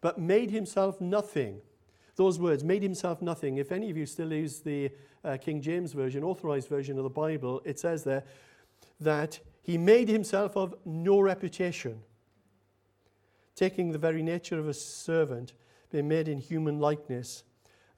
but 0.00 0.18
made 0.18 0.50
himself 0.50 1.00
nothing. 1.00 1.60
Those 2.16 2.38
words, 2.38 2.64
made 2.64 2.82
himself 2.82 3.22
nothing. 3.22 3.58
If 3.58 3.70
any 3.70 3.90
of 3.90 3.96
you 3.96 4.06
still 4.06 4.32
use 4.32 4.60
the 4.60 4.90
uh, 5.22 5.36
King 5.36 5.60
James 5.60 5.92
Version, 5.92 6.24
authorized 6.24 6.68
version 6.68 6.96
of 6.96 7.04
the 7.04 7.10
Bible, 7.10 7.60
it 7.64 7.78
says 7.78 8.04
there 8.04 8.24
that 8.98 9.38
he 9.62 9.78
made 9.78 10.08
himself 10.08 10.56
of 10.56 10.74
no 10.84 11.20
reputation 11.20 12.02
taking 13.60 13.92
the 13.92 13.98
very 13.98 14.22
nature 14.22 14.58
of 14.58 14.66
a 14.66 14.72
servant, 14.72 15.52
being 15.92 16.08
made 16.08 16.28
in 16.28 16.38
human 16.38 16.78
likeness, 16.78 17.44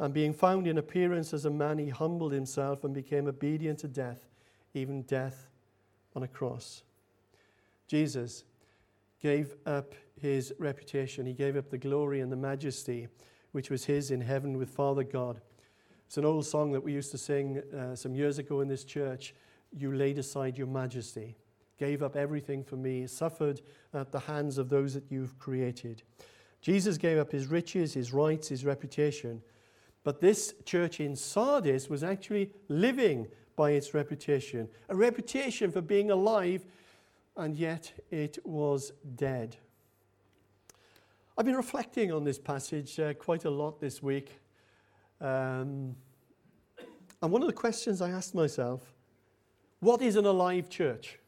and 0.01 0.13
being 0.13 0.35
found 0.35 0.67
in 0.67 0.77
appearance 0.77 1.33
as 1.33 1.45
a 1.45 1.51
man, 1.51 1.79
he 1.79 1.89
humbled 1.89 2.33
himself 2.33 2.83
and 2.83 2.93
became 2.93 3.29
obedient 3.29 3.79
to 3.79 3.87
death, 3.87 4.29
even 4.75 5.03
death 5.03 5.49
on 6.17 6.25
a 6.25 6.27
cross. 6.27 6.83
Jesus 7.87 8.43
gave 9.21 9.55
up 9.65 9.95
his 10.21 10.53
reputation, 10.59 11.27
he 11.27 11.33
gave 11.33 11.57
up 11.57 11.71
the 11.71 11.79
glory 11.79 12.19
and 12.19 12.33
the 12.33 12.37
majesty 12.37 13.07
which 13.53 13.71
was 13.71 13.85
his 13.85 14.11
in 14.11 14.21
heaven 14.21 14.59
with 14.59 14.69
Father 14.69 15.05
God. 15.05 15.41
It's 16.07 16.17
an 16.19 16.25
old 16.25 16.45
song 16.45 16.73
that 16.73 16.83
we 16.83 16.93
used 16.93 17.13
to 17.13 17.19
sing 17.19 17.63
uh, 17.73 17.95
some 17.95 18.17
years 18.17 18.39
ago 18.39 18.63
in 18.63 18.69
this 18.69 18.83
church. 18.83 19.33
You 19.71 19.93
laid 19.93 20.19
aside 20.19 20.59
your 20.59 20.67
majesty 20.67 21.37
gave 21.83 22.01
up 22.01 22.15
everything 22.15 22.63
for 22.63 22.77
me, 22.77 23.09
suffered 23.09 23.61
at 23.93 24.13
the 24.13 24.21
hands 24.21 24.57
of 24.57 24.69
those 24.69 24.95
that 24.95 25.03
you've 25.11 25.37
created. 25.41 26.05
Jesus 26.61 26.97
gave 26.97 27.19
up 27.19 27.33
his 27.33 27.49
riches, 27.49 27.95
his 27.95 28.13
rights, 28.13 28.47
his 28.47 28.65
reputation. 28.65 29.43
But 30.05 30.21
this 30.21 30.55
church 30.65 31.01
in 31.01 31.17
Sardis 31.17 31.91
was 31.91 32.05
actually 32.05 32.53
living 32.69 33.27
by 33.57 33.73
its 33.73 33.95
reputation 33.95 34.69
a 34.91 34.95
reputation 34.95 35.73
for 35.73 35.81
being 35.81 36.13
alive, 36.13 36.65
and 37.37 37.57
yet 37.57 37.93
it 38.13 38.39
was 38.45 38.93
dead. 39.17 39.57
I've 41.37 41.47
been 41.47 41.57
reflecting 41.57 42.13
on 42.13 42.23
this 42.23 42.39
passage 42.39 43.01
uh, 43.01 43.15
quite 43.15 43.45
a 43.45 43.51
lot 43.51 43.81
this 43.81 44.01
week. 44.01 44.39
Um, 45.21 45.97
and 47.21 47.33
one 47.33 47.43
of 47.43 47.49
the 47.49 47.61
questions 47.67 48.01
I 48.01 48.11
asked 48.11 48.37
myself 48.37 48.95
what 49.81 50.01
is 50.01 50.15
an 50.15 50.27
alive 50.27 50.71
church? 50.71 51.19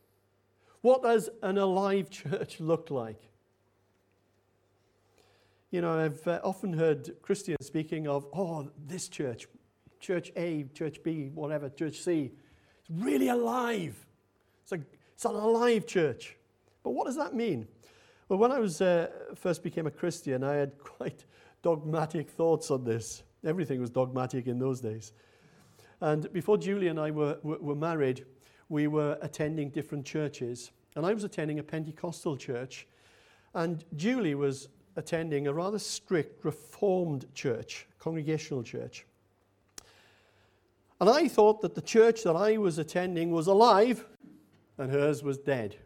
What 0.84 1.02
does 1.02 1.30
an 1.42 1.56
alive 1.56 2.10
church 2.10 2.60
look 2.60 2.90
like? 2.90 3.18
You 5.70 5.80
know, 5.80 5.98
I've 5.98 6.28
uh, 6.28 6.40
often 6.44 6.74
heard 6.74 7.22
Christians 7.22 7.64
speaking 7.66 8.06
of, 8.06 8.26
oh, 8.34 8.68
this 8.86 9.08
church, 9.08 9.48
church 9.98 10.30
A, 10.36 10.64
church 10.74 11.02
B, 11.02 11.30
whatever, 11.32 11.70
church 11.70 12.02
C, 12.02 12.32
it's 12.80 12.90
really 12.90 13.28
alive. 13.28 13.96
It's, 14.62 14.72
a, 14.72 14.80
it's 15.14 15.24
an 15.24 15.36
alive 15.36 15.86
church. 15.86 16.36
But 16.82 16.90
what 16.90 17.06
does 17.06 17.16
that 17.16 17.32
mean? 17.32 17.66
Well, 18.28 18.38
when 18.38 18.52
I 18.52 18.58
was 18.58 18.82
uh, 18.82 19.08
first 19.36 19.62
became 19.62 19.86
a 19.86 19.90
Christian, 19.90 20.44
I 20.44 20.56
had 20.56 20.78
quite 20.78 21.24
dogmatic 21.62 22.28
thoughts 22.28 22.70
on 22.70 22.84
this. 22.84 23.22
Everything 23.42 23.80
was 23.80 23.88
dogmatic 23.88 24.48
in 24.48 24.58
those 24.58 24.82
days. 24.82 25.12
And 26.02 26.30
before 26.34 26.58
Julie 26.58 26.88
and 26.88 27.00
I 27.00 27.10
were, 27.10 27.38
were, 27.42 27.58
were 27.58 27.74
married, 27.74 28.26
we 28.68 28.86
were 28.86 29.18
attending 29.20 29.70
different 29.70 30.04
churches. 30.04 30.70
And 30.96 31.04
I 31.04 31.12
was 31.12 31.24
attending 31.24 31.58
a 31.58 31.62
Pentecostal 31.62 32.36
church. 32.36 32.86
And 33.54 33.84
Julie 33.96 34.34
was 34.34 34.68
attending 34.96 35.46
a 35.46 35.52
rather 35.52 35.78
strict 35.78 36.44
Reformed 36.44 37.26
church, 37.34 37.86
congregational 37.98 38.62
church. 38.62 39.06
And 41.00 41.10
I 41.10 41.28
thought 41.28 41.60
that 41.62 41.74
the 41.74 41.82
church 41.82 42.22
that 42.22 42.36
I 42.36 42.56
was 42.56 42.78
attending 42.78 43.30
was 43.30 43.46
alive 43.46 44.06
and 44.78 44.90
hers 44.90 45.22
was 45.22 45.38
dead. 45.38 45.76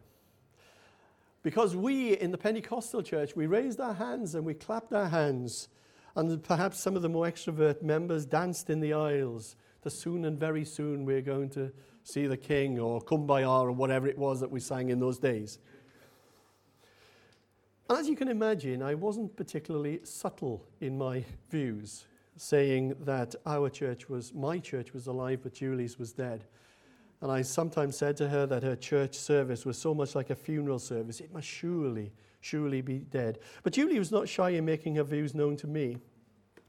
Because 1.41 1.75
we 1.75 2.17
in 2.17 2.31
the 2.31 2.37
Pentecostal 2.37 3.01
church, 3.01 3.35
we 3.35 3.47
raised 3.47 3.79
our 3.79 3.93
hands 3.93 4.35
and 4.35 4.45
we 4.45 4.53
clapped 4.53 4.93
our 4.93 5.07
hands. 5.07 5.69
And 6.15 6.43
perhaps 6.43 6.79
some 6.79 6.95
of 6.95 7.01
the 7.01 7.09
more 7.09 7.25
extrovert 7.25 7.81
members 7.81 8.25
danced 8.25 8.69
in 8.69 8.79
the 8.79 8.93
aisles. 8.93 9.55
The 9.81 9.89
soon 9.89 10.25
and 10.25 10.39
very 10.39 10.65
soon 10.65 11.05
we're 11.05 11.21
going 11.21 11.49
to 11.51 11.71
see 12.09 12.27
the 12.27 12.37
king 12.37 12.79
or 12.79 13.01
kumbaya 13.01 13.61
or 13.61 13.71
whatever 13.71 14.07
it 14.07 14.17
was 14.17 14.39
that 14.39 14.49
we 14.49 14.59
sang 14.59 14.89
in 14.89 14.99
those 14.99 15.19
days. 15.19 15.59
As 17.89 18.07
you 18.07 18.15
can 18.15 18.27
imagine, 18.27 18.83
I 18.83 18.93
wasn't 18.93 19.35
particularly 19.35 19.99
subtle 20.03 20.63
in 20.79 20.97
my 20.97 21.25
views, 21.49 22.05
saying 22.35 22.95
that 23.01 23.33
our 23.45 23.69
church 23.69 24.09
was, 24.09 24.33
my 24.33 24.59
church 24.59 24.93
was 24.93 25.07
alive, 25.07 25.39
but 25.41 25.53
Julie's 25.53 25.97
was 25.97 26.13
dead. 26.13 26.45
And 27.21 27.31
I 27.31 27.41
sometimes 27.41 27.97
said 27.97 28.15
to 28.17 28.29
her 28.29 28.45
that 28.45 28.63
her 28.63 28.75
church 28.75 29.15
service 29.15 29.65
was 29.65 29.77
so 29.77 29.93
much 29.93 30.15
like 30.15 30.29
a 30.29 30.35
funeral 30.35 30.79
service, 30.79 31.19
it 31.19 31.33
must 31.33 31.47
surely, 31.47 32.11
surely 32.41 32.81
be 32.81 32.99
dead. 32.99 33.39
But 33.63 33.73
Julie 33.73 33.99
was 33.99 34.11
not 34.11 34.29
shy 34.29 34.51
in 34.51 34.65
making 34.65 34.95
her 34.95 35.03
views 35.03 35.33
known 35.33 35.57
to 35.57 35.67
me. 35.67 35.97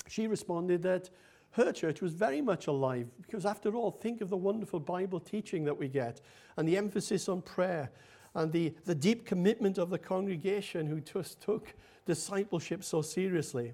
She 0.08 0.26
responded 0.26 0.82
that 0.82 1.10
her 1.52 1.72
church 1.72 2.00
was 2.00 2.14
very 2.14 2.40
much 2.40 2.66
alive 2.66 3.08
because, 3.20 3.44
after 3.44 3.74
all, 3.74 3.90
think 3.90 4.20
of 4.20 4.30
the 4.30 4.36
wonderful 4.36 4.80
Bible 4.80 5.18
teaching 5.18 5.64
that 5.64 5.76
we 5.76 5.88
get 5.88 6.20
and 6.56 6.68
the 6.68 6.76
emphasis 6.76 7.28
on 7.28 7.42
prayer 7.42 7.90
and 8.34 8.52
the, 8.52 8.74
the 8.84 8.94
deep 8.94 9.26
commitment 9.26 9.76
of 9.76 9.90
the 9.90 9.98
congregation 9.98 10.86
who 10.86 11.00
just 11.00 11.40
took 11.40 11.74
discipleship 12.06 12.84
so 12.84 13.02
seriously. 13.02 13.72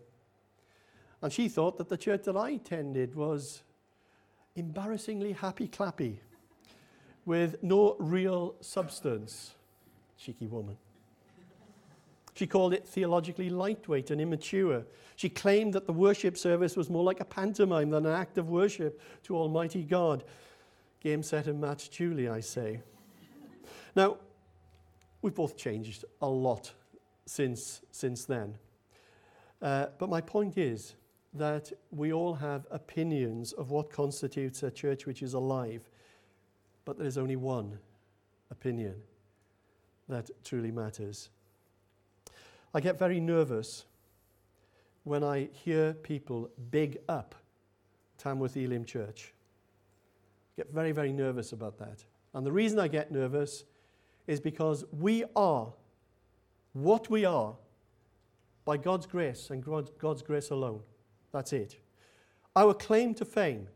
And 1.20 1.32
she 1.32 1.48
thought 1.48 1.76
that 1.78 1.88
the 1.88 1.96
church 1.96 2.24
that 2.24 2.36
I 2.36 2.50
attended 2.50 3.14
was 3.14 3.62
embarrassingly 4.54 5.32
happy 5.32 5.68
clappy 5.68 6.18
with 7.26 7.62
no 7.62 7.96
real 7.98 8.54
substance. 8.60 9.54
Cheeky 10.18 10.46
woman. 10.46 10.78
She 12.36 12.46
called 12.46 12.72
it 12.72 12.86
theologically 12.86 13.50
lightweight 13.50 14.12
and 14.12 14.20
immature. 14.20 14.84
She 15.16 15.28
claimed 15.28 15.72
that 15.72 15.86
the 15.86 15.92
worship 15.92 16.38
service 16.38 16.76
was 16.76 16.88
more 16.88 17.02
like 17.02 17.20
a 17.20 17.24
pantomime 17.24 17.90
than 17.90 18.06
an 18.06 18.12
act 18.12 18.38
of 18.38 18.48
worship 18.48 19.00
to 19.24 19.36
Almighty 19.36 19.82
God. 19.82 20.22
Game, 21.00 21.22
set, 21.22 21.46
and 21.46 21.60
match, 21.60 21.90
Julie, 21.90 22.28
I 22.28 22.40
say. 22.40 22.80
Now, 23.94 24.18
we've 25.22 25.34
both 25.34 25.56
changed 25.56 26.04
a 26.20 26.28
lot 26.28 26.72
since, 27.24 27.80
since 27.90 28.24
then. 28.24 28.58
Uh, 29.60 29.86
but 29.98 30.08
my 30.08 30.20
point 30.20 30.58
is 30.58 30.94
that 31.34 31.72
we 31.90 32.12
all 32.12 32.34
have 32.34 32.66
opinions 32.70 33.52
of 33.54 33.70
what 33.70 33.90
constitutes 33.90 34.62
a 34.62 34.70
church 34.70 35.06
which 35.06 35.22
is 35.22 35.34
alive 35.34 35.88
but 36.86 36.96
there's 36.98 37.18
only 37.18 37.36
one 37.36 37.78
opinion 38.50 38.94
that 40.08 40.30
truly 40.44 40.70
matters. 40.70 41.28
I 42.76 42.80
get 42.80 42.98
very 42.98 43.20
nervous 43.20 43.86
when 45.04 45.24
I 45.24 45.48
hear 45.50 45.94
people 45.94 46.50
big 46.70 46.98
up 47.08 47.34
Tamworth 48.18 48.54
Elim 48.54 48.84
Church. 48.84 49.32
I 50.52 50.60
get 50.60 50.74
very, 50.74 50.92
very 50.92 51.10
nervous 51.10 51.52
about 51.52 51.78
that. 51.78 52.04
And 52.34 52.44
the 52.44 52.52
reason 52.52 52.78
I 52.78 52.88
get 52.88 53.10
nervous 53.10 53.64
is 54.26 54.40
because 54.40 54.84
we 54.92 55.24
are 55.34 55.72
what 56.74 57.08
we 57.08 57.24
are 57.24 57.54
by 58.66 58.76
God's 58.76 59.06
grace 59.06 59.48
and 59.48 59.64
God's 59.64 60.20
grace 60.20 60.50
alone. 60.50 60.82
That's 61.32 61.54
it. 61.54 61.78
Our 62.54 62.74
claim 62.74 63.14
to 63.14 63.24
fame 63.24 63.68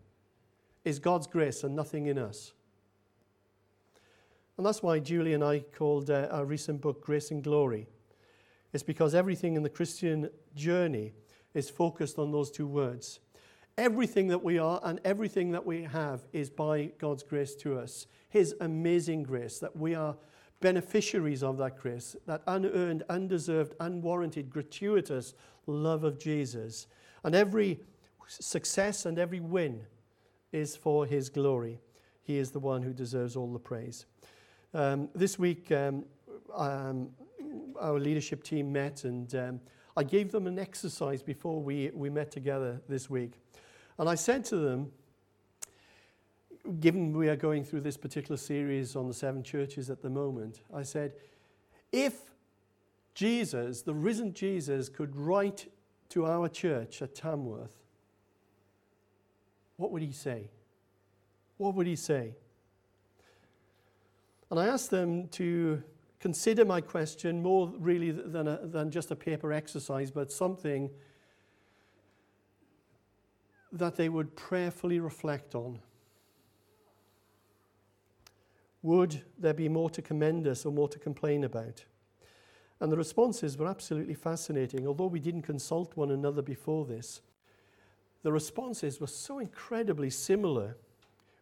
is 0.85 0.99
God's 0.99 1.27
grace 1.27 1.65
and 1.65 1.75
nothing 1.75 2.05
in 2.05 2.19
us. 2.19 2.53
And 4.59 4.67
that's 4.67 4.83
why 4.83 4.99
Julie 4.99 5.33
and 5.33 5.43
I 5.43 5.61
called 5.61 6.11
uh, 6.11 6.29
our 6.31 6.45
recent 6.45 6.83
book 6.83 7.03
Grace 7.03 7.31
and 7.31 7.43
Glory. 7.43 7.87
It's 8.73 8.83
because 8.83 9.15
everything 9.15 9.57
in 9.57 9.63
the 9.63 9.71
Christian 9.71 10.31
journey 10.55 11.13
is 11.55 11.69
focused 11.69 12.19
on 12.19 12.31
those 12.31 12.51
two 12.51 12.67
words. 12.67 13.21
Everything 13.77 14.29
that 14.29 14.43
we 14.43 14.59
are 14.59 14.81
and 14.85 15.01
everything 15.05 15.51
that 15.53 15.65
we 15.65 15.83
have 15.83 16.27
is 16.33 16.51
by 16.51 16.91
God's 16.99 17.23
grace 17.23 17.55
to 17.57 17.79
us. 17.79 18.07
His 18.29 18.55
amazing 18.61 19.23
grace, 19.23 19.59
that 19.59 19.77
we 19.77 19.95
are 19.95 20.17
beneficiaries 20.61 21.43
of 21.43 21.57
that 21.59 21.79
grace, 21.79 22.15
that 22.27 22.43
unearned, 22.47 23.03
undeserved, 23.09 23.75
unwarranted, 23.81 24.51
gratuitous 24.51 25.35
love 25.67 26.05
of 26.05 26.19
Jesus. 26.19 26.87
And 27.25 27.35
every 27.35 27.81
success 28.27 29.07
and 29.07 29.19
every 29.19 29.41
win 29.41 29.83
is 30.53 30.77
for 30.77 31.07
His 31.07 31.29
glory. 31.29 31.81
He 32.23 32.37
is 32.39 32.51
the 32.51 32.61
one 32.61 32.83
who 32.83 32.93
deserves 32.93 33.37
all 33.37 33.53
the 33.53 33.59
praise. 33.59 34.07
Um, 34.75 35.09
this 35.15 35.39
week, 35.39 35.73
um, 35.73 36.05
um, 36.55 37.11
our 37.79 37.99
leadership 37.99 38.43
team 38.43 38.73
met, 38.73 39.05
and 39.05 39.35
um, 39.35 39.61
I 39.97 40.05
gave 40.05 40.33
them 40.33 40.47
an 40.47 40.59
exercise 40.59 41.23
before 41.23 41.61
we, 41.63 41.91
we 41.95 42.11
met 42.11 42.31
together 42.31 42.81
this 42.89 43.11
week. 43.11 43.33
And 43.99 44.09
I 44.09 44.15
said 44.15 44.45
to 44.47 44.57
them, 44.57 44.93
given 46.81 47.17
we 47.17 47.29
are 47.29 47.37
going 47.37 47.65
through 47.65 47.81
this 47.81 47.97
particular 47.97 48.37
series 48.37 48.97
on 48.97 49.09
the 49.09 49.15
seven 49.15 49.43
churches 49.43 49.91
at 49.91 50.03
the 50.03 50.11
moment, 50.11 50.61
I 50.75 50.83
said, 50.83 51.13
if 51.93 52.15
Jesus, 53.15 53.83
the 53.83 53.95
risen 53.95 54.33
Jesus, 54.33 54.89
could 54.89 55.17
write 55.17 55.71
to 56.11 56.27
our 56.27 56.49
church 56.49 57.03
at 57.03 57.15
Tamworth, 57.15 57.77
what 59.77 59.91
would 59.91 60.03
he 60.03 60.13
say? 60.13 60.51
What 61.57 61.75
would 61.75 61.87
he 61.87 61.97
say? 61.97 62.35
And 64.51 64.59
I 64.59 64.67
asked 64.67 64.91
them 64.91 65.29
to 65.29 65.83
consider 66.21 66.65
my 66.65 66.81
question 66.81 67.43
more 67.43 67.73
really 67.79 68.11
than, 68.11 68.47
a, 68.47 68.67
than 68.67 68.91
just 68.91 69.11
a 69.11 69.17
paper 69.17 69.53
exercise, 69.53 70.11
but 70.11 70.31
something 70.31 70.91
that 73.73 73.97
they 73.97 74.09
would 74.09 74.37
prayerfully 74.37 75.01
reflect 75.01 75.55
on. 75.55 75.81
Would 78.83 79.23
there 79.39 79.55
be 79.55 79.69
more 79.69 79.91
to 79.91 80.03
commend 80.03 80.47
us 80.47 80.65
or 80.65 80.73
more 80.73 80.89
to 80.89 80.99
complain 80.99 81.45
about? 81.45 81.85
And 82.81 82.91
the 82.91 82.97
responses 82.97 83.59
were 83.59 83.67
absolutely 83.67 84.15
fascinating. 84.15 84.87
Although 84.87 85.07
we 85.07 85.21
didn't 85.21 85.43
consult 85.43 85.97
one 85.97 86.11
another 86.11 86.41
before 86.41 86.87
this, 86.87 87.21
the 88.23 88.33
responses 88.33 89.01
were 89.01 89.07
so 89.07 89.39
incredibly 89.39 90.11
similar 90.11 90.77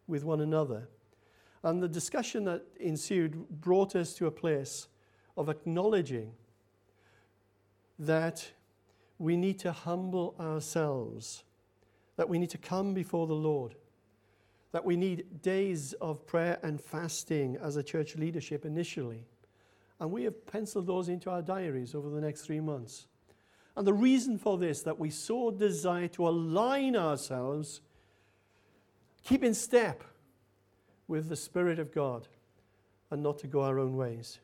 with 0.06 0.24
one 0.24 0.40
another. 0.40 0.88
And 1.68 1.82
the 1.82 1.88
discussion 1.88 2.44
that 2.44 2.62
ensued 2.80 3.46
brought 3.60 3.94
us 3.94 4.14
to 4.14 4.26
a 4.26 4.30
place 4.30 4.88
of 5.36 5.50
acknowledging 5.50 6.32
that 7.98 8.50
we 9.18 9.36
need 9.36 9.58
to 9.58 9.72
humble 9.72 10.34
ourselves, 10.40 11.44
that 12.16 12.26
we 12.26 12.38
need 12.38 12.48
to 12.50 12.56
come 12.56 12.94
before 12.94 13.26
the 13.26 13.34
Lord, 13.34 13.74
that 14.72 14.82
we 14.82 14.96
need 14.96 15.42
days 15.42 15.92
of 16.00 16.26
prayer 16.26 16.58
and 16.62 16.80
fasting 16.80 17.58
as 17.60 17.76
a 17.76 17.82
church 17.82 18.16
leadership 18.16 18.64
initially. 18.64 19.26
And 20.00 20.10
we 20.10 20.24
have 20.24 20.46
penciled 20.46 20.86
those 20.86 21.10
into 21.10 21.28
our 21.28 21.42
diaries 21.42 21.94
over 21.94 22.08
the 22.08 22.22
next 22.22 22.46
three 22.46 22.60
months. 22.60 23.08
And 23.76 23.86
the 23.86 23.92
reason 23.92 24.38
for 24.38 24.56
this, 24.56 24.80
that 24.84 24.98
we 24.98 25.10
so 25.10 25.50
desire 25.50 26.08
to 26.08 26.28
align 26.28 26.96
ourselves, 26.96 27.82
keep 29.22 29.44
in 29.44 29.52
step 29.52 30.02
with 31.08 31.28
the 31.28 31.36
Spirit 31.36 31.78
of 31.78 31.92
God 31.92 32.28
and 33.10 33.22
not 33.22 33.38
to 33.38 33.46
go 33.46 33.62
our 33.62 33.78
own 33.78 33.96
ways. 33.96 34.38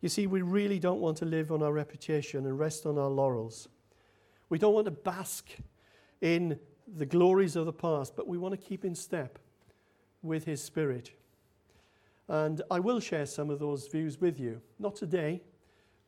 You 0.00 0.08
see, 0.08 0.26
we 0.26 0.42
really 0.42 0.78
don't 0.78 1.00
want 1.00 1.18
to 1.18 1.24
live 1.24 1.52
on 1.52 1.62
our 1.62 1.72
reputation 1.72 2.46
and 2.46 2.58
rest 2.58 2.86
on 2.86 2.98
our 2.98 3.08
laurels. 3.08 3.68
We 4.48 4.58
don't 4.58 4.74
want 4.74 4.86
to 4.86 4.90
bask 4.90 5.48
in 6.20 6.58
the 6.96 7.06
glories 7.06 7.56
of 7.56 7.66
the 7.66 7.72
past, 7.72 8.16
but 8.16 8.26
we 8.26 8.38
want 8.38 8.52
to 8.52 8.58
keep 8.58 8.84
in 8.84 8.94
step 8.94 9.38
with 10.22 10.44
His 10.44 10.62
Spirit. 10.62 11.12
And 12.28 12.62
I 12.70 12.80
will 12.80 13.00
share 13.00 13.26
some 13.26 13.50
of 13.50 13.58
those 13.58 13.86
views 13.86 14.20
with 14.20 14.40
you. 14.40 14.60
Not 14.78 14.96
today, 14.96 15.42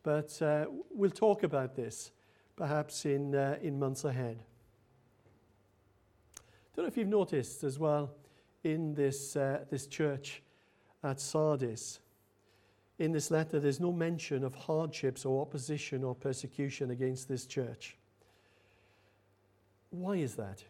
but 0.03 0.39
uh, 0.41 0.65
we'll 0.91 1.11
talk 1.11 1.43
about 1.43 1.75
this 1.75 2.11
perhaps 2.55 3.05
in, 3.05 3.35
uh, 3.35 3.57
in 3.61 3.79
months 3.79 4.03
ahead. 4.03 4.43
I 6.37 6.41
don't 6.75 6.85
know 6.85 6.87
if 6.87 6.97
you've 6.97 7.07
noticed 7.07 7.63
as 7.63 7.79
well 7.79 8.11
in 8.67 8.93
this, 8.93 9.35
uh, 9.35 9.63
this 9.69 9.87
church 9.87 10.43
at 11.03 11.19
Sardis. 11.19 11.99
In 12.99 13.11
this 13.11 13.31
letter, 13.31 13.59
there's 13.59 13.79
no 13.79 13.91
mention 13.91 14.43
of 14.43 14.55
hardships 14.55 15.25
or 15.25 15.41
opposition 15.41 16.03
or 16.03 16.15
persecution 16.15 16.91
against 16.91 17.29
this 17.29 17.45
church. 17.45 17.97
Why 19.89 20.15
is 20.15 20.35
that? 20.35 20.63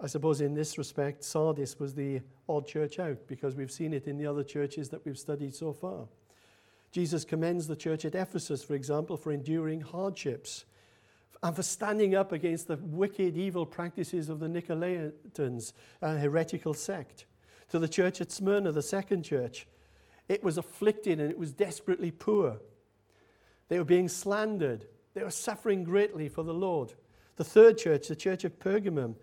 I 0.00 0.06
suppose 0.06 0.40
in 0.40 0.54
this 0.54 0.76
respect, 0.76 1.24
Sardis 1.24 1.78
was 1.78 1.94
the 1.94 2.20
odd 2.48 2.66
church 2.66 2.98
out 2.98 3.26
because 3.26 3.56
we've 3.56 3.70
seen 3.70 3.94
it 3.94 4.06
in 4.06 4.18
the 4.18 4.26
other 4.26 4.44
churches 4.44 4.90
that 4.90 5.04
we've 5.06 5.18
studied 5.18 5.54
so 5.54 5.72
far. 5.72 6.08
Jesus 6.92 7.24
commends 7.24 7.66
the 7.66 7.76
church 7.76 8.04
at 8.04 8.14
Ephesus, 8.14 8.62
for 8.62 8.74
example, 8.74 9.16
for 9.16 9.32
enduring 9.32 9.80
hardships 9.80 10.66
and 11.42 11.54
for 11.54 11.62
standing 11.62 12.14
up 12.14 12.32
against 12.32 12.68
the 12.68 12.76
wicked, 12.76 13.36
evil 13.36 13.66
practices 13.66 14.28
of 14.28 14.40
the 14.40 14.48
Nicolaitans, 14.48 15.72
a 16.00 16.16
heretical 16.16 16.74
sect. 16.74 17.26
To 17.70 17.78
the 17.78 17.88
church 17.88 18.20
at 18.20 18.32
Smyrna, 18.32 18.72
the 18.72 18.82
second 18.82 19.24
church, 19.24 19.66
it 20.28 20.42
was 20.42 20.58
afflicted 20.58 21.20
and 21.20 21.30
it 21.30 21.38
was 21.38 21.52
desperately 21.52 22.10
poor. 22.10 22.58
They 23.68 23.78
were 23.78 23.84
being 23.84 24.08
slandered. 24.08 24.86
They 25.14 25.22
were 25.22 25.30
suffering 25.30 25.84
greatly 25.84 26.28
for 26.28 26.42
the 26.42 26.54
Lord. 26.54 26.94
The 27.36 27.44
third 27.44 27.78
church, 27.78 28.08
the 28.08 28.16
church 28.16 28.44
of 28.44 28.58
Pergamum, 28.58 29.16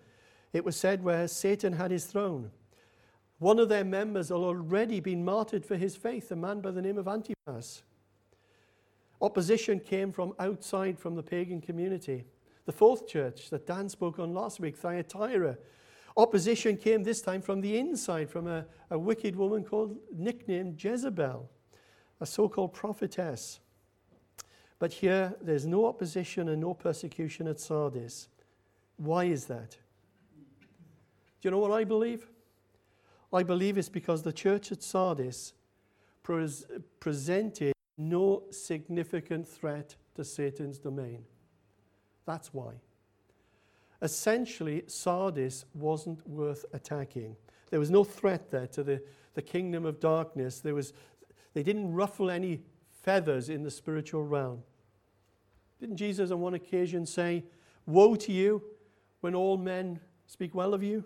it 0.52 0.64
was 0.64 0.76
said 0.76 1.02
where 1.02 1.26
Satan 1.28 1.72
had 1.72 1.90
his 1.90 2.04
throne. 2.04 2.50
One 3.38 3.58
of 3.58 3.68
their 3.68 3.84
members 3.84 4.28
had 4.28 4.36
already 4.36 5.00
been 5.00 5.24
martyred 5.24 5.64
for 5.64 5.76
his 5.76 5.96
faith, 5.96 6.30
a 6.30 6.36
man 6.36 6.60
by 6.60 6.70
the 6.70 6.82
name 6.82 6.98
of 6.98 7.08
Antipas. 7.08 7.82
Opposition 9.22 9.78
came 9.78 10.10
from 10.10 10.34
outside, 10.40 10.98
from 10.98 11.14
the 11.14 11.22
pagan 11.22 11.60
community. 11.60 12.24
The 12.66 12.72
fourth 12.72 13.06
church 13.06 13.50
that 13.50 13.66
Dan 13.66 13.88
spoke 13.88 14.18
on 14.18 14.34
last 14.34 14.58
week, 14.58 14.76
Thyatira, 14.76 15.56
opposition 16.16 16.76
came 16.76 17.04
this 17.04 17.22
time 17.22 17.40
from 17.40 17.60
the 17.60 17.78
inside, 17.78 18.28
from 18.28 18.48
a, 18.48 18.66
a 18.90 18.98
wicked 18.98 19.36
woman 19.36 19.62
called, 19.62 19.96
nicknamed 20.12 20.82
Jezebel, 20.82 21.48
a 22.20 22.26
so 22.26 22.48
called 22.48 22.72
prophetess. 22.72 23.60
But 24.80 24.92
here, 24.92 25.36
there's 25.40 25.66
no 25.66 25.86
opposition 25.86 26.48
and 26.48 26.60
no 26.60 26.74
persecution 26.74 27.46
at 27.46 27.60
Sardis. 27.60 28.26
Why 28.96 29.24
is 29.24 29.44
that? 29.46 29.76
Do 31.40 31.48
you 31.48 31.50
know 31.52 31.58
what 31.58 31.70
I 31.70 31.84
believe? 31.84 32.26
I 33.32 33.44
believe 33.44 33.78
it's 33.78 33.88
because 33.88 34.22
the 34.22 34.32
church 34.32 34.72
at 34.72 34.82
Sardis 34.82 35.52
pres- 36.24 36.66
presented 36.98 37.72
no 38.08 38.44
significant 38.50 39.48
threat 39.48 39.96
to 40.14 40.24
Satan's 40.24 40.78
domain. 40.78 41.24
That's 42.26 42.52
why. 42.52 42.74
Essentially, 44.00 44.82
Sardis 44.86 45.64
wasn't 45.74 46.26
worth 46.28 46.64
attacking. 46.72 47.36
There 47.70 47.80
was 47.80 47.90
no 47.90 48.04
threat 48.04 48.50
there 48.50 48.66
to 48.68 48.82
the, 48.82 49.02
the 49.34 49.42
kingdom 49.42 49.86
of 49.86 50.00
darkness. 50.00 50.60
There 50.60 50.74
was, 50.74 50.92
they 51.54 51.62
didn't 51.62 51.92
ruffle 51.92 52.30
any 52.30 52.60
feathers 52.90 53.48
in 53.48 53.62
the 53.62 53.70
spiritual 53.70 54.24
realm. 54.24 54.62
Didn't 55.80 55.96
Jesus 55.96 56.30
on 56.30 56.40
one 56.40 56.54
occasion 56.54 57.06
say, 57.06 57.44
Woe 57.86 58.14
to 58.14 58.32
you 58.32 58.62
when 59.20 59.34
all 59.34 59.56
men 59.56 60.00
speak 60.26 60.54
well 60.54 60.74
of 60.74 60.82
you? 60.82 61.04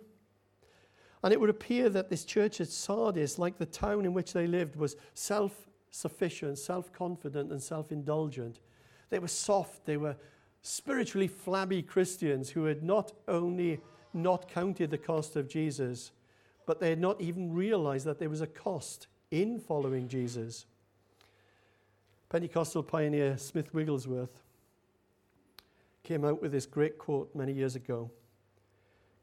And 1.23 1.33
it 1.33 1.41
would 1.41 1.51
appear 1.51 1.89
that 1.89 2.11
this 2.11 2.25
church 2.25 2.61
at 2.61 2.69
Sardis, 2.69 3.39
like 3.39 3.59
the 3.59 3.67
town 3.67 4.05
in 4.05 4.13
which 4.13 4.33
they 4.33 4.47
lived, 4.47 4.77
was 4.77 4.97
self 5.15 5.67
sufficient, 5.91 6.59
self 6.59 6.93
confident, 6.93 7.51
and 7.51 7.63
self 7.63 7.93
indulgent. 7.93 8.61
They 9.11 9.19
were 9.19 9.29
soft, 9.29 9.87
they 9.87 9.97
were 9.97 10.17
spiritually 10.63 11.29
flabby 11.29 11.83
Christians 11.83 12.51
who 12.51 12.65
had 12.65 12.83
not 12.83 13.13
only 13.29 13.81
not 14.13 14.49
counted 14.49 14.91
the 14.91 14.99
cost 14.99 15.37
of 15.37 15.49
Jesus, 15.49 16.11
but 16.67 16.81
they 16.81 16.91
had 16.91 17.01
not 17.01 17.21
even 17.21 17.53
realized 17.53 18.05
that 18.07 18.19
there 18.19 18.31
was 18.31 18.41
a 18.41 18.47
cost 18.47 19.07
in 19.31 19.61
following 19.61 20.09
Jesus. 20.09 20.67
Pentecostal 22.29 22.83
pioneer 22.83 23.39
Smith 23.39 23.73
Wigglesworth 23.73 24.43
came 26.03 26.25
out 26.25 26.43
with 26.43 26.53
this 26.53 26.67
great 26.67 26.99
quote 26.99 27.35
many 27.35 27.53
years 27.53 27.77
ago 27.77 28.11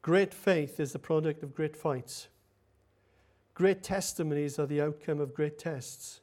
Great 0.01 0.33
faith 0.33 0.79
is 0.79 0.91
the 0.91 0.99
product 0.99 1.43
of 1.43 1.55
great 1.55 1.75
fights. 1.75 2.27
Great 3.53 3.83
testimonies 3.83 4.57
are 4.57 4.65
the 4.65 4.81
outcome 4.81 5.19
of 5.19 5.33
great 5.33 5.59
tests 5.59 6.21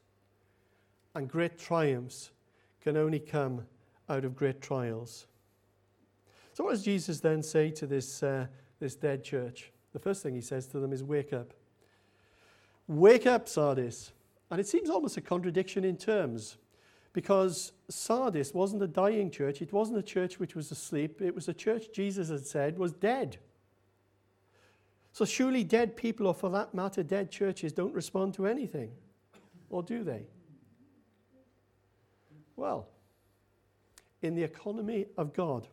and 1.15 1.29
great 1.29 1.59
triumphs 1.59 2.31
can 2.81 2.97
only 2.97 3.19
come 3.19 3.67
out 4.09 4.25
of 4.25 4.35
great 4.35 4.61
trials. 4.61 5.27
So, 6.53 6.65
what 6.65 6.71
does 6.71 6.83
Jesus 6.83 7.21
then 7.21 7.43
say 7.43 7.71
to 7.71 7.87
this, 7.87 8.23
uh, 8.23 8.47
this 8.81 8.95
dead 8.95 9.25
church? 9.25 9.73
The 9.93 9.99
first 9.99 10.23
thing 10.23 10.35
he 10.35 10.41
says 10.41 10.67
to 10.69 10.79
them 10.79 10.93
is, 10.93 11.03
Wake 11.03 11.33
up. 11.33 11.53
Wake 12.87 13.27
up, 13.27 13.49
Sardis. 13.49 14.13
And 14.51 14.61
it 14.61 14.67
seems 14.67 14.91
almost 14.91 15.17
a 15.17 15.21
contradiction 15.21 15.85
in 15.85 15.97
terms 15.97 16.57
because 17.13 17.73
Sardis 17.89 18.55
wasn't 18.55 18.83
a 18.83 18.89
dying 18.89 19.31
church, 19.31 19.63
it 19.63 19.73
wasn't 19.73 19.99
a 19.99 20.03
church 20.03 20.39
which 20.39 20.55
was 20.55 20.71
asleep, 20.71 21.21
it 21.21 21.35
was 21.35 21.49
a 21.49 21.55
church 21.55 21.87
Jesus 21.93 22.29
had 22.29 22.47
said 22.47 22.79
was 22.79 22.93
dead. 22.93 23.39
So, 25.13 25.25
surely 25.25 25.65
dead 25.65 25.97
people, 25.97 26.27
or 26.27 26.35
for 26.35 26.51
that 26.51 26.73
matter, 26.73 27.03
dead 27.03 27.31
churches, 27.31 27.73
don't 27.73 27.95
respond 27.95 28.35
to 28.35 28.47
anything. 28.47 28.93
Or 29.69 29.83
do 29.83 30.05
they? 30.05 30.27
Well, 32.61 32.89
in 34.21 34.35
the 34.35 34.43
economy 34.43 35.07
of 35.17 35.33
God, 35.33 35.67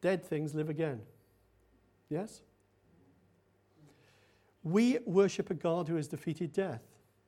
dead 0.00 0.24
things 0.24 0.54
live 0.54 0.70
again. 0.70 1.02
Yes? 2.08 2.40
We 4.62 5.00
worship 5.04 5.50
a 5.50 5.54
God 5.54 5.86
who 5.86 5.96
has 5.96 6.08
defeated 6.08 6.54
death. 6.54 6.80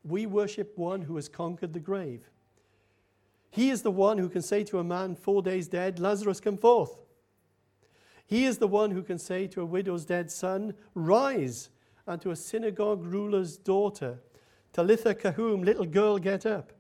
We 0.03 0.25
worship 0.25 0.73
one 0.79 1.03
who 1.03 1.17
has 1.17 1.29
conquered 1.29 1.75
the 1.75 1.79
grave. 1.79 2.31
He 3.51 3.69
is 3.69 3.83
the 3.83 3.91
one 3.91 4.17
who 4.17 4.31
can 4.31 4.41
say 4.41 4.65
to 4.65 4.79
a 4.79 4.85
man 4.85 5.15
four 5.15 5.43
days 5.43 5.69
dead, 5.69 6.01
Lazarus, 6.01 6.41
come 6.41 6.57
forth. 6.57 6.97
He 8.25 8.47
is 8.47 8.57
the 8.57 8.67
one 8.67 8.93
who 8.93 9.03
can 9.03 9.19
say 9.19 9.47
to 9.49 9.61
a 9.61 9.67
widow's 9.67 10.07
dead 10.07 10.31
son, 10.31 10.73
Rise, 10.95 11.69
and 12.07 12.19
to 12.23 12.31
a 12.31 12.37
synagogue 12.37 13.05
ruler's 13.05 13.59
daughter, 13.59 14.21
Talitha 14.73 15.15
koum, 15.15 15.63
little 15.63 15.85
girl, 15.85 16.17
get 16.17 16.47
up. 16.47 16.73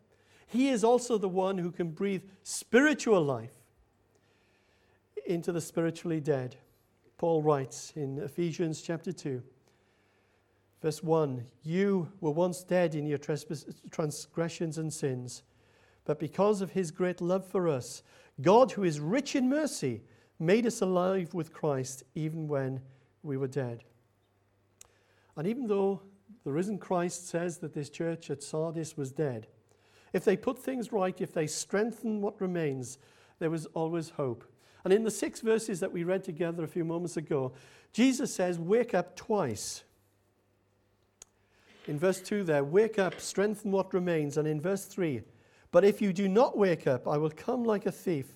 He 0.52 0.68
is 0.68 0.84
also 0.84 1.16
the 1.16 1.30
one 1.30 1.56
who 1.56 1.70
can 1.70 1.92
breathe 1.92 2.24
spiritual 2.42 3.24
life 3.24 3.54
into 5.24 5.50
the 5.50 5.62
spiritually 5.62 6.20
dead. 6.20 6.56
Paul 7.16 7.40
writes 7.40 7.94
in 7.96 8.18
Ephesians 8.18 8.82
chapter 8.82 9.12
2, 9.12 9.42
verse 10.82 11.02
1 11.02 11.46
You 11.62 12.12
were 12.20 12.32
once 12.32 12.62
dead 12.62 12.94
in 12.94 13.06
your 13.06 13.16
transgressions 13.90 14.76
and 14.76 14.92
sins, 14.92 15.42
but 16.04 16.20
because 16.20 16.60
of 16.60 16.72
his 16.72 16.90
great 16.90 17.22
love 17.22 17.46
for 17.46 17.66
us, 17.66 18.02
God, 18.42 18.72
who 18.72 18.84
is 18.84 19.00
rich 19.00 19.34
in 19.34 19.48
mercy, 19.48 20.02
made 20.38 20.66
us 20.66 20.82
alive 20.82 21.32
with 21.32 21.54
Christ 21.54 22.02
even 22.14 22.46
when 22.46 22.82
we 23.22 23.38
were 23.38 23.48
dead. 23.48 23.84
And 25.34 25.46
even 25.46 25.66
though 25.66 26.02
the 26.44 26.52
risen 26.52 26.76
Christ 26.76 27.26
says 27.26 27.56
that 27.58 27.72
this 27.72 27.88
church 27.88 28.28
at 28.28 28.42
Sardis 28.42 28.98
was 28.98 29.12
dead, 29.12 29.46
if 30.12 30.24
they 30.24 30.36
put 30.36 30.58
things 30.58 30.92
right, 30.92 31.18
if 31.20 31.32
they 31.32 31.46
strengthen 31.46 32.20
what 32.20 32.40
remains, 32.40 32.98
there 33.38 33.50
was 33.50 33.66
always 33.66 34.10
hope. 34.10 34.44
And 34.84 34.92
in 34.92 35.04
the 35.04 35.10
six 35.10 35.40
verses 35.40 35.80
that 35.80 35.92
we 35.92 36.04
read 36.04 36.24
together 36.24 36.64
a 36.64 36.68
few 36.68 36.84
moments 36.84 37.16
ago, 37.16 37.52
Jesus 37.92 38.34
says, 38.34 38.58
Wake 38.58 38.94
up 38.94 39.16
twice. 39.16 39.84
In 41.88 41.98
verse 41.98 42.20
2 42.20 42.44
there, 42.44 42.62
wake 42.62 42.98
up, 42.98 43.20
strengthen 43.20 43.72
what 43.72 43.92
remains. 43.92 44.36
And 44.36 44.46
in 44.46 44.60
verse 44.60 44.84
3, 44.84 45.22
but 45.72 45.84
if 45.84 46.00
you 46.00 46.12
do 46.12 46.28
not 46.28 46.56
wake 46.56 46.86
up, 46.86 47.08
I 47.08 47.16
will 47.16 47.30
come 47.30 47.64
like 47.64 47.86
a 47.86 47.92
thief, 47.92 48.26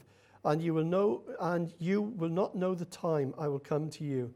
and 0.45 0.61
you 0.63 0.75
will 0.75 0.85
know 0.85 1.23
and 1.41 1.73
you 1.79 2.03
will 2.03 2.31
not 2.31 2.55
know 2.57 2.75
the 2.75 2.87
time 2.87 3.35
I 3.39 3.47
will 3.49 3.59
come 3.59 3.91
to 3.91 4.05
you. 4.05 4.33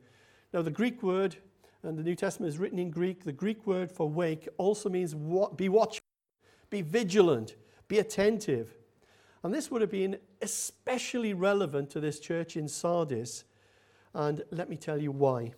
Now 0.53 0.63
the 0.63 0.71
Greek 0.71 1.03
word, 1.03 1.37
and 1.83 1.99
the 1.99 2.03
New 2.03 2.15
Testament 2.15 2.51
is 2.51 2.59
written 2.59 2.79
in 2.79 2.91
Greek, 2.91 3.25
the 3.25 3.33
Greek 3.33 3.67
word 3.67 3.91
for 3.91 4.09
wake 4.09 4.49
also 4.59 4.89
means 4.89 5.15
be 5.57 5.69
watchful 5.69 6.10
be 6.71 6.83
vigilant, 6.83 7.57
be 7.89 7.99
attentive. 7.99 8.75
And 9.43 9.53
this 9.53 9.71
would 9.71 9.81
have 9.81 9.91
been 9.91 10.19
especially 10.41 11.35
relevant 11.35 11.91
to 11.91 12.01
this 12.01 12.21
church 12.21 12.57
in 12.57 12.69
Sardis. 12.69 13.45
And 14.15 14.43
let 14.51 14.69
me 14.69 14.77
tell 14.77 14.99
you 15.01 15.13
why. 15.13 15.53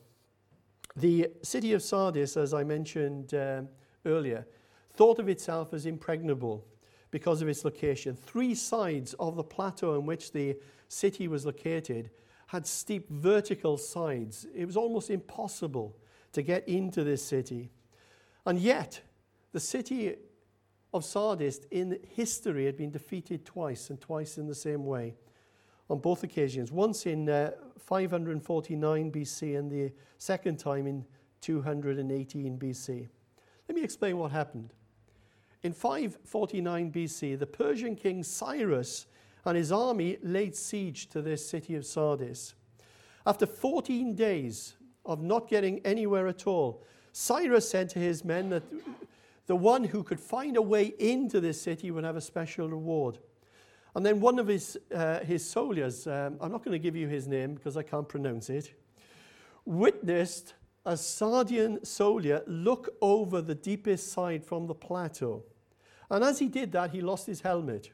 The 0.97 1.31
city 1.43 1.73
of 1.73 1.83
Sardis, 1.83 2.37
as 2.37 2.53
I 2.53 2.65
mentioned 2.65 3.35
uh, 3.35 3.63
earlier, 4.05 4.47
thought 4.95 5.19
of 5.19 5.29
itself 5.29 5.73
as 5.73 5.87
impregnable 5.87 6.67
because 7.11 7.43
of 7.43 7.49
its 7.49 7.65
location. 7.65 8.17
Three 8.17 8.55
sides 8.55 9.15
of 9.15 9.37
the 9.37 9.45
plateau 9.45 9.95
on 9.95 10.07
which 10.07 10.33
the 10.33 10.57
city 10.89 11.29
was 11.29 11.47
located 11.47 12.11
had 12.47 12.67
steep 12.67 13.09
vertical 13.09 13.79
sides. 13.79 14.47
It 14.55 14.67
was 14.67 14.77
almost 14.77 15.11
impossible 15.11 15.97
to 16.33 16.43
get 16.43 16.69
into 16.69 17.05
this 17.05 17.25
city. 17.25 17.71
And 18.45 18.59
yet, 18.59 19.01
the 19.53 19.61
city 19.61 20.17
of 20.93 21.05
Sardis 21.05 21.61
in 21.71 21.99
history 22.09 22.67
had 22.67 22.77
been 22.77 22.91
defeated 22.91 23.45
twice, 23.45 23.91
and 23.91 24.01
twice 24.01 24.39
in 24.39 24.47
the 24.47 24.55
same 24.55 24.85
way 24.85 25.15
on 25.89 25.99
both 25.99 26.23
occasions. 26.23 26.71
Once 26.71 27.07
in 27.07 27.29
uh, 27.29 27.53
549 27.79 29.13
BC, 29.13 29.59
and 29.59 29.71
the 29.71 29.93
second 30.19 30.59
time 30.59 30.87
in 30.87 31.05
218 31.41 32.59
BC. 32.59 33.09
Let 33.69 33.77
me 33.77 33.83
explain 33.83 34.17
what 34.17 34.31
happened. 34.31 34.73
In 35.63 35.73
549 35.73 36.93
BC, 36.93 37.39
the 37.39 37.47
Persian 37.47 37.95
king 37.95 38.23
Cyrus 38.23 39.07
and 39.45 39.57
his 39.57 39.73
army 39.73 40.19
laid 40.23 40.57
siege 40.57 41.09
to 41.09 41.23
this 41.23 41.49
city 41.49 41.75
of 41.75 41.85
Sardis. 41.85 42.55
After 43.27 43.47
14 43.47 44.15
days 44.15 44.75
of 45.05 45.23
not 45.23 45.49
getting 45.49 45.81
anywhere 45.81 46.27
at 46.27 46.47
all, 46.47 46.85
Cyrus 47.13 47.69
said 47.69 47.89
to 47.91 47.99
his 47.99 48.25
men 48.25 48.49
that 48.51 48.63
the 49.47 49.57
one 49.57 49.85
who 49.85 50.03
could 50.03 50.21
find 50.21 50.57
a 50.57 50.63
way 50.63 50.93
into 50.99 51.41
this 51.41 51.61
city 51.61 51.91
would 51.91 52.05
have 52.05 52.17
a 52.17 52.21
special 52.21 52.69
reward. 52.69 53.19
And 53.95 54.07
then 54.07 54.21
one 54.21 54.39
of 54.39 54.47
his, 54.47 54.79
uh, 54.95 55.21
his 55.21 55.49
soldiers, 55.49 56.07
um, 56.07 56.39
I'm 56.41 56.51
not 56.53 56.65
going 56.65 56.73
to 56.73 56.79
give 56.79 56.97
you 56.97 57.09
his 57.09 57.27
name 57.27 57.55
because 57.55 57.77
I 57.77 57.83
can't 57.83 58.09
pronounce 58.09 58.49
it, 58.49 58.73
witnessed 59.65 60.55
a 60.85 60.97
Sardian 60.97 61.85
soldier 61.85 62.43
look 62.47 62.89
over 63.01 63.41
the 63.43 63.55
deepest 63.55 64.13
side 64.13 64.45
from 64.45 64.67
the 64.67 64.75
plateau. 64.75 65.45
And 66.11 66.25
as 66.25 66.39
he 66.39 66.49
did 66.49 66.73
that, 66.73 66.91
he 66.91 67.01
lost 67.01 67.27
his 67.27 67.41
helmet. 67.43 67.91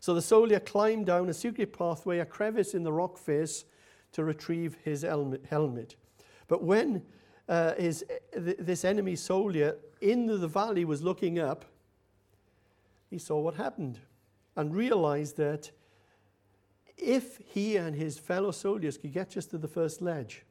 So 0.00 0.14
the 0.14 0.22
soldier 0.22 0.60
climbed 0.60 1.06
down 1.06 1.28
a 1.28 1.34
secret 1.34 1.72
pathway, 1.72 2.18
a 2.18 2.24
crevice 2.24 2.74
in 2.74 2.82
the 2.82 2.92
rock 2.92 3.18
face, 3.18 3.64
to 4.12 4.24
retrieve 4.24 4.76
his 4.82 5.02
helmet. 5.02 5.96
But 6.46 6.64
when 6.64 7.02
uh, 7.48 7.74
his, 7.74 8.04
th- 8.34 8.56
this 8.58 8.84
enemy 8.84 9.16
soldier 9.16 9.76
in 10.00 10.26
the 10.26 10.48
valley 10.48 10.84
was 10.84 11.02
looking 11.02 11.38
up, 11.38 11.64
he 13.10 13.18
saw 13.18 13.38
what 13.40 13.54
happened 13.54 13.98
and 14.56 14.74
realized 14.74 15.36
that 15.36 15.70
if 16.96 17.38
he 17.46 17.76
and 17.76 17.94
his 17.94 18.18
fellow 18.18 18.50
soldiers 18.50 18.98
could 18.98 19.12
get 19.12 19.30
just 19.30 19.50
to 19.50 19.58
the 19.58 19.68
first 19.68 20.02
ledge, 20.02 20.44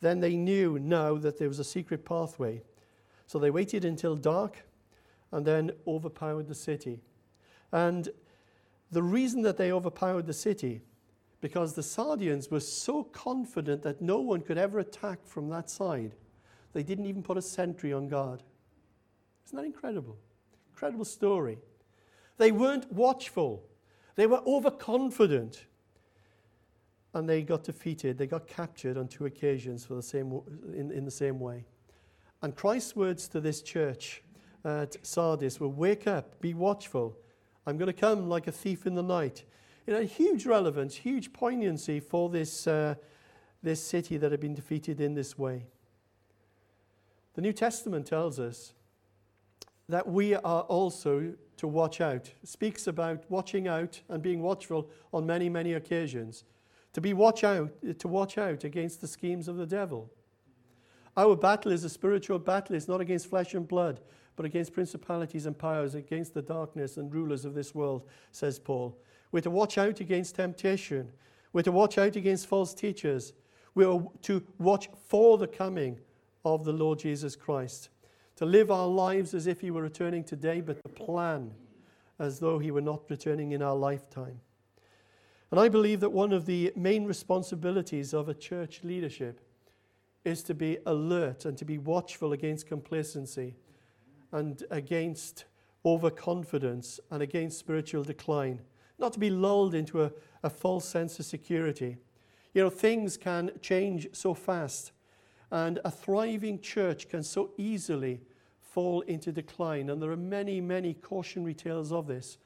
then 0.00 0.20
they 0.20 0.36
knew 0.36 0.78
now 0.78 1.16
that 1.16 1.38
there 1.38 1.48
was 1.48 1.58
a 1.58 1.64
secret 1.64 2.04
pathway. 2.04 2.62
So 3.26 3.38
they 3.38 3.50
waited 3.50 3.84
until 3.84 4.16
dark 4.16 4.64
and 5.32 5.44
then 5.44 5.72
overpowered 5.86 6.46
the 6.46 6.54
city. 6.54 7.00
And 7.72 8.08
the 8.90 9.02
reason 9.02 9.42
that 9.42 9.56
they 9.56 9.72
overpowered 9.72 10.26
the 10.26 10.32
city, 10.32 10.80
because 11.44 11.74
the 11.74 11.82
Sardians 11.82 12.50
were 12.50 12.58
so 12.58 13.04
confident 13.04 13.82
that 13.82 14.00
no 14.00 14.18
one 14.18 14.40
could 14.40 14.56
ever 14.56 14.78
attack 14.78 15.18
from 15.26 15.50
that 15.50 15.68
side, 15.68 16.14
they 16.72 16.82
didn't 16.82 17.04
even 17.04 17.22
put 17.22 17.36
a 17.36 17.42
sentry 17.42 17.92
on 17.92 18.08
guard. 18.08 18.42
Isn't 19.44 19.58
that 19.58 19.66
incredible? 19.66 20.16
Incredible 20.72 21.04
story. 21.04 21.58
They 22.38 22.50
weren't 22.50 22.90
watchful, 22.90 23.62
they 24.14 24.26
were 24.26 24.40
overconfident. 24.46 25.66
And 27.12 27.28
they 27.28 27.42
got 27.42 27.62
defeated, 27.62 28.16
they 28.16 28.26
got 28.26 28.46
captured 28.46 28.96
on 28.96 29.06
two 29.06 29.26
occasions 29.26 29.84
for 29.84 29.96
the 29.96 30.02
same, 30.02 30.40
in, 30.72 30.90
in 30.92 31.04
the 31.04 31.10
same 31.10 31.38
way. 31.38 31.66
And 32.40 32.56
Christ's 32.56 32.96
words 32.96 33.28
to 33.28 33.40
this 33.42 33.60
church 33.60 34.22
at 34.64 34.96
Sardis 35.04 35.60
were 35.60 35.68
Wake 35.68 36.06
up, 36.06 36.40
be 36.40 36.54
watchful. 36.54 37.18
I'm 37.66 37.76
going 37.76 37.92
to 37.92 37.92
come 37.92 38.30
like 38.30 38.46
a 38.46 38.52
thief 38.52 38.86
in 38.86 38.94
the 38.94 39.02
night. 39.02 39.44
You 39.86 39.92
know, 39.92 40.02
huge 40.02 40.46
relevance, 40.46 40.94
huge 40.96 41.32
poignancy 41.32 42.00
for 42.00 42.30
this, 42.30 42.66
uh, 42.66 42.94
this 43.62 43.82
city 43.82 44.16
that 44.16 44.30
had 44.30 44.40
been 44.40 44.54
defeated 44.54 45.00
in 45.00 45.14
this 45.14 45.38
way. 45.38 45.66
The 47.34 47.42
New 47.42 47.52
Testament 47.52 48.06
tells 48.06 48.40
us 48.40 48.72
that 49.88 50.08
we 50.08 50.34
are 50.34 50.62
also 50.62 51.34
to 51.58 51.68
watch 51.68 52.00
out. 52.00 52.30
It 52.42 52.48
speaks 52.48 52.86
about 52.86 53.24
watching 53.30 53.68
out 53.68 54.00
and 54.08 54.22
being 54.22 54.40
watchful 54.40 54.88
on 55.12 55.26
many, 55.26 55.48
many 55.48 55.74
occasions. 55.74 56.44
To 56.94 57.00
be 57.00 57.12
watch 57.12 57.44
out, 57.44 57.70
to 57.98 58.08
watch 58.08 58.38
out 58.38 58.64
against 58.64 59.00
the 59.00 59.08
schemes 59.08 59.48
of 59.48 59.56
the 59.56 59.66
devil. 59.66 60.10
Our 61.16 61.36
battle 61.36 61.72
is 61.72 61.84
a 61.84 61.88
spiritual 61.88 62.38
battle. 62.38 62.74
It's 62.74 62.88
not 62.88 63.00
against 63.00 63.28
flesh 63.28 63.54
and 63.54 63.68
blood, 63.68 64.00
but 64.36 64.46
against 64.46 64.72
principalities 64.72 65.46
and 65.46 65.56
powers, 65.56 65.94
against 65.94 66.34
the 66.34 66.42
darkness 66.42 66.96
and 66.96 67.12
rulers 67.12 67.44
of 67.44 67.54
this 67.54 67.74
world, 67.74 68.08
says 68.32 68.58
Paul. 68.58 68.96
We're 69.34 69.40
to 69.40 69.50
watch 69.50 69.78
out 69.78 69.98
against 69.98 70.36
temptation. 70.36 71.10
We're 71.52 71.62
to 71.62 71.72
watch 71.72 71.98
out 71.98 72.14
against 72.14 72.46
false 72.46 72.72
teachers. 72.72 73.32
We're 73.74 74.00
to 74.22 74.44
watch 74.60 74.88
for 75.08 75.38
the 75.38 75.48
coming 75.48 75.98
of 76.44 76.64
the 76.64 76.72
Lord 76.72 77.00
Jesus 77.00 77.34
Christ 77.34 77.88
to 78.36 78.44
live 78.44 78.70
our 78.70 78.86
lives 78.86 79.34
as 79.34 79.48
if 79.48 79.60
He 79.60 79.72
were 79.72 79.82
returning 79.82 80.22
today, 80.22 80.60
but 80.60 80.80
to 80.84 80.88
plan 80.88 81.50
as 82.20 82.38
though 82.38 82.60
He 82.60 82.70
were 82.70 82.80
not 82.80 83.10
returning 83.10 83.50
in 83.50 83.60
our 83.60 83.74
lifetime. 83.74 84.40
And 85.50 85.58
I 85.58 85.68
believe 85.68 85.98
that 85.98 86.10
one 86.10 86.32
of 86.32 86.46
the 86.46 86.72
main 86.76 87.04
responsibilities 87.04 88.14
of 88.14 88.28
a 88.28 88.34
church 88.34 88.84
leadership 88.84 89.40
is 90.24 90.44
to 90.44 90.54
be 90.54 90.78
alert 90.86 91.44
and 91.44 91.58
to 91.58 91.64
be 91.64 91.78
watchful 91.78 92.32
against 92.32 92.68
complacency 92.68 93.56
and 94.30 94.62
against 94.70 95.46
overconfidence 95.84 97.00
and 97.10 97.20
against 97.20 97.58
spiritual 97.58 98.04
decline, 98.04 98.60
not 98.98 99.12
to 99.14 99.18
be 99.18 99.30
lulled 99.30 99.74
into 99.74 100.02
a, 100.02 100.12
a 100.42 100.50
false 100.50 100.84
sense 100.84 101.18
of 101.18 101.26
security. 101.26 101.96
You 102.52 102.62
know, 102.62 102.70
things 102.70 103.16
can 103.16 103.50
change 103.60 104.08
so 104.12 104.34
fast 104.34 104.92
and 105.54 105.78
a 105.84 105.90
thriving 105.90 106.58
church 106.60 107.08
can 107.08 107.22
so 107.22 107.52
easily 107.56 108.20
fall 108.60 109.02
into 109.02 109.30
decline. 109.30 109.88
And 109.88 110.02
there 110.02 110.10
are 110.10 110.16
many, 110.16 110.60
many 110.60 110.94
cautionary 110.94 111.54
tales 111.54 111.92
of 111.92 112.08
this. 112.08 112.38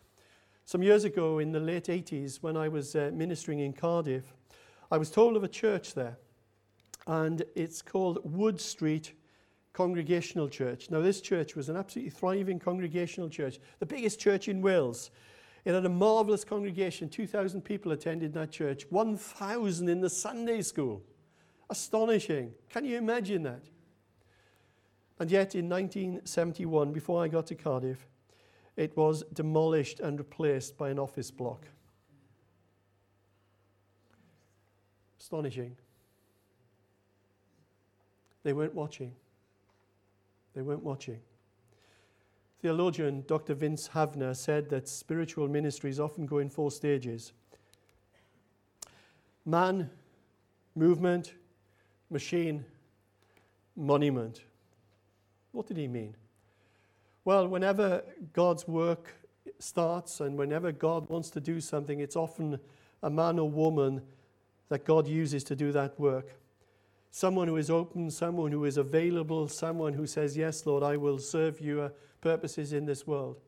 Some 0.67 0.83
years 0.83 1.05
ago, 1.05 1.39
in 1.39 1.51
the 1.51 1.59
late 1.59 1.87
80s, 1.87 2.43
when 2.43 2.55
I 2.55 2.69
was 2.69 2.95
uh, 2.95 3.11
ministering 3.15 3.61
in 3.61 3.73
Cardiff, 3.73 4.35
I 4.91 4.99
was 4.99 5.11
told 5.11 5.37
of 5.37 5.43
a 5.43 5.49
church 5.49 5.95
there. 5.95 6.19
And 7.07 7.43
it's 7.55 7.81
called 7.81 8.19
Wood 8.25 8.61
Street 8.61 9.15
Congregational 9.73 10.49
Church. 10.49 10.91
Now, 10.91 11.01
this 11.01 11.23
church 11.23 11.57
was 11.57 11.71
an 11.71 11.77
absolutely 11.77 12.11
thriving 12.11 12.59
congregational 12.59 13.31
church, 13.31 13.59
the 13.79 13.87
biggest 13.87 14.21
church 14.21 14.49
in 14.49 14.61
Wales. 14.61 15.11
It 15.69 15.75
had 15.75 15.85
a 15.85 15.91
marvelous 15.91 16.45
congregation. 16.45 17.11
2,000 17.11 17.61
people 17.61 17.93
attended 17.93 18.33
that 18.33 18.51
church, 18.51 18.87
1,000 18.89 19.91
in 19.91 20.01
the 20.01 20.09
Sunday 20.09 20.63
school. 20.63 21.03
Astonishing. 21.69 22.55
Can 22.71 22.87
you 22.87 22.97
imagine 22.97 23.43
that? 23.43 23.61
And 25.19 25.31
yet, 25.31 25.55
in 25.55 25.69
1971, 25.69 26.91
before 26.93 27.23
I 27.23 27.29
got 27.29 27.49
to 27.49 27.55
Cardiff, 27.55 28.07
it 28.77 28.97
was 28.97 29.25
demolished 29.35 30.01
and 30.01 30.19
replaced 30.19 30.79
by 30.79 30.89
an 30.89 30.99
office 30.99 31.31
block. 31.31 31.67
Astonishing. 35.21 35.77
They 38.43 38.55
weren't 38.55 38.75
watching. 38.75 39.13
They 40.55 40.63
weren't 40.63 40.83
watching. 40.83 41.21
Theologian 42.61 43.25
Dr. 43.29 43.55
Vance 43.55 43.89
Havner 43.89 44.35
said 44.35 44.69
that 44.71 44.89
spiritual 44.89 45.47
ministries 45.47 46.01
often 46.01 46.27
go 46.27 46.39
in 46.39 46.51
four 46.51 46.71
stages 46.71 47.33
man, 49.45 49.89
movement, 50.75 51.35
machine, 52.11 52.65
monument. 53.77 54.43
What 55.53 55.67
did 55.67 55.77
he 55.77 55.89
mean? 55.89 56.17
Well, 57.25 57.47
whenever 57.47 58.03
God's 58.33 58.67
work 58.67 59.15
starts 59.59 60.21
and 60.21 60.37
whenever 60.37 60.73
God 60.73 61.09
wants 61.09 61.31
to 61.31 61.41
do 61.41 61.61
something, 61.61 62.01
it's 62.01 62.17
often 62.17 62.59
a 63.03 63.11
man 63.11 63.39
or 63.39 63.49
woman 63.49 64.03
that 64.69 64.85
God 64.85 65.07
uses 65.07 65.45
to 65.45 65.57
do 65.57 65.73
that 65.73 65.99
work. 65.99 66.35
Someone 67.11 67.49
who 67.49 67.57
is 67.57 67.71
open, 67.71 68.11
someone 68.11 68.53
who 68.53 68.65
is 68.65 68.77
available, 68.77 69.49
someone 69.49 69.95
who 69.95 70.07
says, 70.07 70.37
Yes, 70.37 70.67
Lord, 70.67 70.83
I 70.83 70.97
will 70.97 71.19
serve 71.19 71.61
your 71.61 71.93
purposes 72.21 72.73
in 72.73 72.85
this 72.85 73.07
world. 73.07 73.41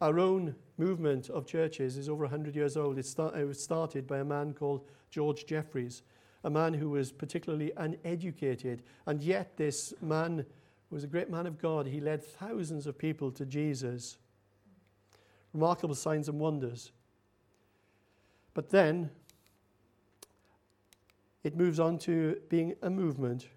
Our 0.00 0.18
own 0.18 0.54
movement 0.76 1.30
of 1.30 1.46
churches 1.46 1.96
is 1.96 2.08
over 2.08 2.24
100 2.24 2.54
years 2.54 2.76
old. 2.76 2.98
It, 2.98 3.06
start, 3.06 3.34
it 3.36 3.46
was 3.46 3.62
started 3.62 4.06
by 4.06 4.18
a 4.18 4.24
man 4.24 4.52
called 4.52 4.86
George 5.10 5.46
Jeffreys 5.46 6.02
a 6.46 6.50
man 6.50 6.72
who 6.72 6.90
was 6.90 7.10
particularly 7.10 7.72
uneducated. 7.76 8.84
And 9.04 9.20
yet, 9.20 9.56
this 9.56 9.92
man 10.00 10.46
was 10.90 11.02
a 11.02 11.08
great 11.08 11.28
man 11.28 11.44
of 11.44 11.58
God. 11.60 11.88
He 11.88 12.00
led 12.00 12.22
thousands 12.22 12.86
of 12.86 12.96
people 12.96 13.32
to 13.32 13.44
Jesus. 13.44 14.16
Remarkable 15.52 15.96
signs 15.96 16.28
and 16.28 16.38
wonders. 16.38 16.92
But 18.54 18.70
then, 18.70 19.10
it 21.42 21.56
moves 21.56 21.80
on 21.80 21.98
to 21.98 22.40
being 22.48 22.76
a 22.80 22.90
movement. 22.90 23.48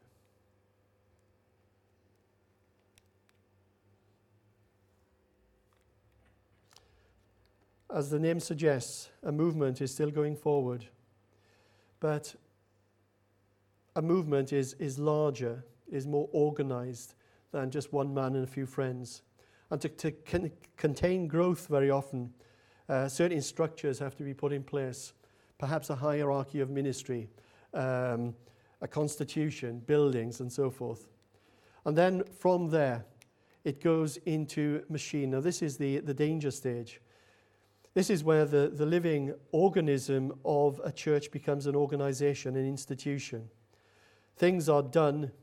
As 7.93 8.11
the 8.11 8.19
name 8.19 8.39
suggests, 8.39 9.09
a 9.23 9.31
movement 9.31 9.81
is 9.81 9.91
still 9.91 10.11
going 10.11 10.35
forward. 10.35 10.85
But 11.99 12.35
a 13.95 14.01
movement 14.01 14.53
is, 14.53 14.73
is 14.73 14.99
larger, 14.99 15.63
is 15.91 16.05
more 16.05 16.29
organized 16.31 17.15
than 17.51 17.71
just 17.71 17.91
one 17.91 18.13
man 18.13 18.35
and 18.35 18.43
a 18.43 18.47
few 18.47 18.67
friends. 18.67 19.23
And 19.71 19.81
to, 19.81 19.89
to 19.89 20.11
con- 20.11 20.51
contain 20.77 21.27
growth 21.27 21.67
very 21.67 21.89
often, 21.89 22.31
uh, 22.87 23.07
certain 23.07 23.41
structures 23.41 23.97
have 23.99 24.15
to 24.17 24.23
be 24.23 24.33
put 24.33 24.53
in 24.53 24.63
place, 24.63 25.13
perhaps 25.57 25.89
a 25.89 25.95
hierarchy 25.95 26.59
of 26.59 26.69
ministry, 26.69 27.27
um, 27.73 28.35
a 28.81 28.87
constitution, 28.87 29.79
buildings, 29.79 30.41
and 30.41 30.51
so 30.51 30.69
forth. 30.69 31.09
And 31.85 31.97
then 31.97 32.23
from 32.39 32.69
there, 32.69 33.03
it 33.63 33.83
goes 33.83 34.17
into 34.25 34.83
machine. 34.89 35.31
Now, 35.31 35.41
this 35.41 35.61
is 35.61 35.77
the, 35.77 35.99
the 35.99 36.13
danger 36.13 36.51
stage. 36.51 37.01
This 37.99 38.09
is 38.09 38.23
where 38.23 38.45
the, 38.45 38.71
the 38.73 38.85
living 38.85 39.33
organism 39.51 40.31
of 40.45 40.79
a 40.85 40.89
church 40.89 41.31
becomes 41.31 41.65
an 41.65 41.75
organization, 41.75 42.55
an 42.55 42.65
institution. 42.65 43.49
Things 44.37 44.69
are 44.69 44.81
done 44.81 45.33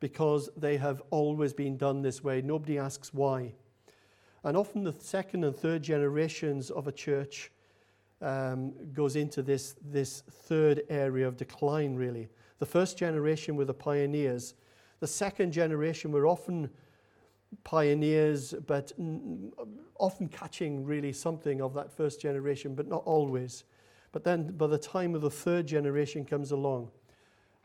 because 0.00 0.48
they 0.56 0.78
have 0.78 1.02
always 1.10 1.52
been 1.52 1.76
done 1.76 2.00
this 2.00 2.24
way. 2.24 2.40
Nobody 2.40 2.78
asks 2.78 3.12
why. 3.12 3.52
And 4.44 4.56
often 4.56 4.82
the 4.82 4.94
second 4.98 5.44
and 5.44 5.54
third 5.54 5.82
generations 5.82 6.70
of 6.70 6.88
a 6.88 6.92
church 6.92 7.52
um, 8.22 8.72
goes 8.94 9.14
into 9.14 9.42
this, 9.42 9.76
this 9.84 10.22
third 10.22 10.84
area 10.88 11.28
of 11.28 11.36
decline, 11.36 11.96
really. 11.96 12.30
The 12.60 12.64
first 12.64 12.96
generation 12.96 13.56
were 13.56 13.66
the 13.66 13.74
pioneers. 13.74 14.54
The 15.00 15.06
second 15.06 15.52
generation 15.52 16.12
were 16.12 16.26
often 16.26 16.70
pioneers, 17.64 18.54
but 18.66 18.92
often 19.98 20.28
catching 20.28 20.84
really 20.84 21.12
something 21.12 21.60
of 21.60 21.74
that 21.74 21.92
first 21.92 22.20
generation, 22.20 22.74
but 22.74 22.86
not 22.86 23.02
always. 23.04 23.64
But 24.12 24.24
then 24.24 24.56
by 24.56 24.66
the 24.66 24.78
time 24.78 25.14
of 25.14 25.20
the 25.20 25.30
third 25.30 25.66
generation 25.66 26.24
comes 26.24 26.50
along, 26.50 26.90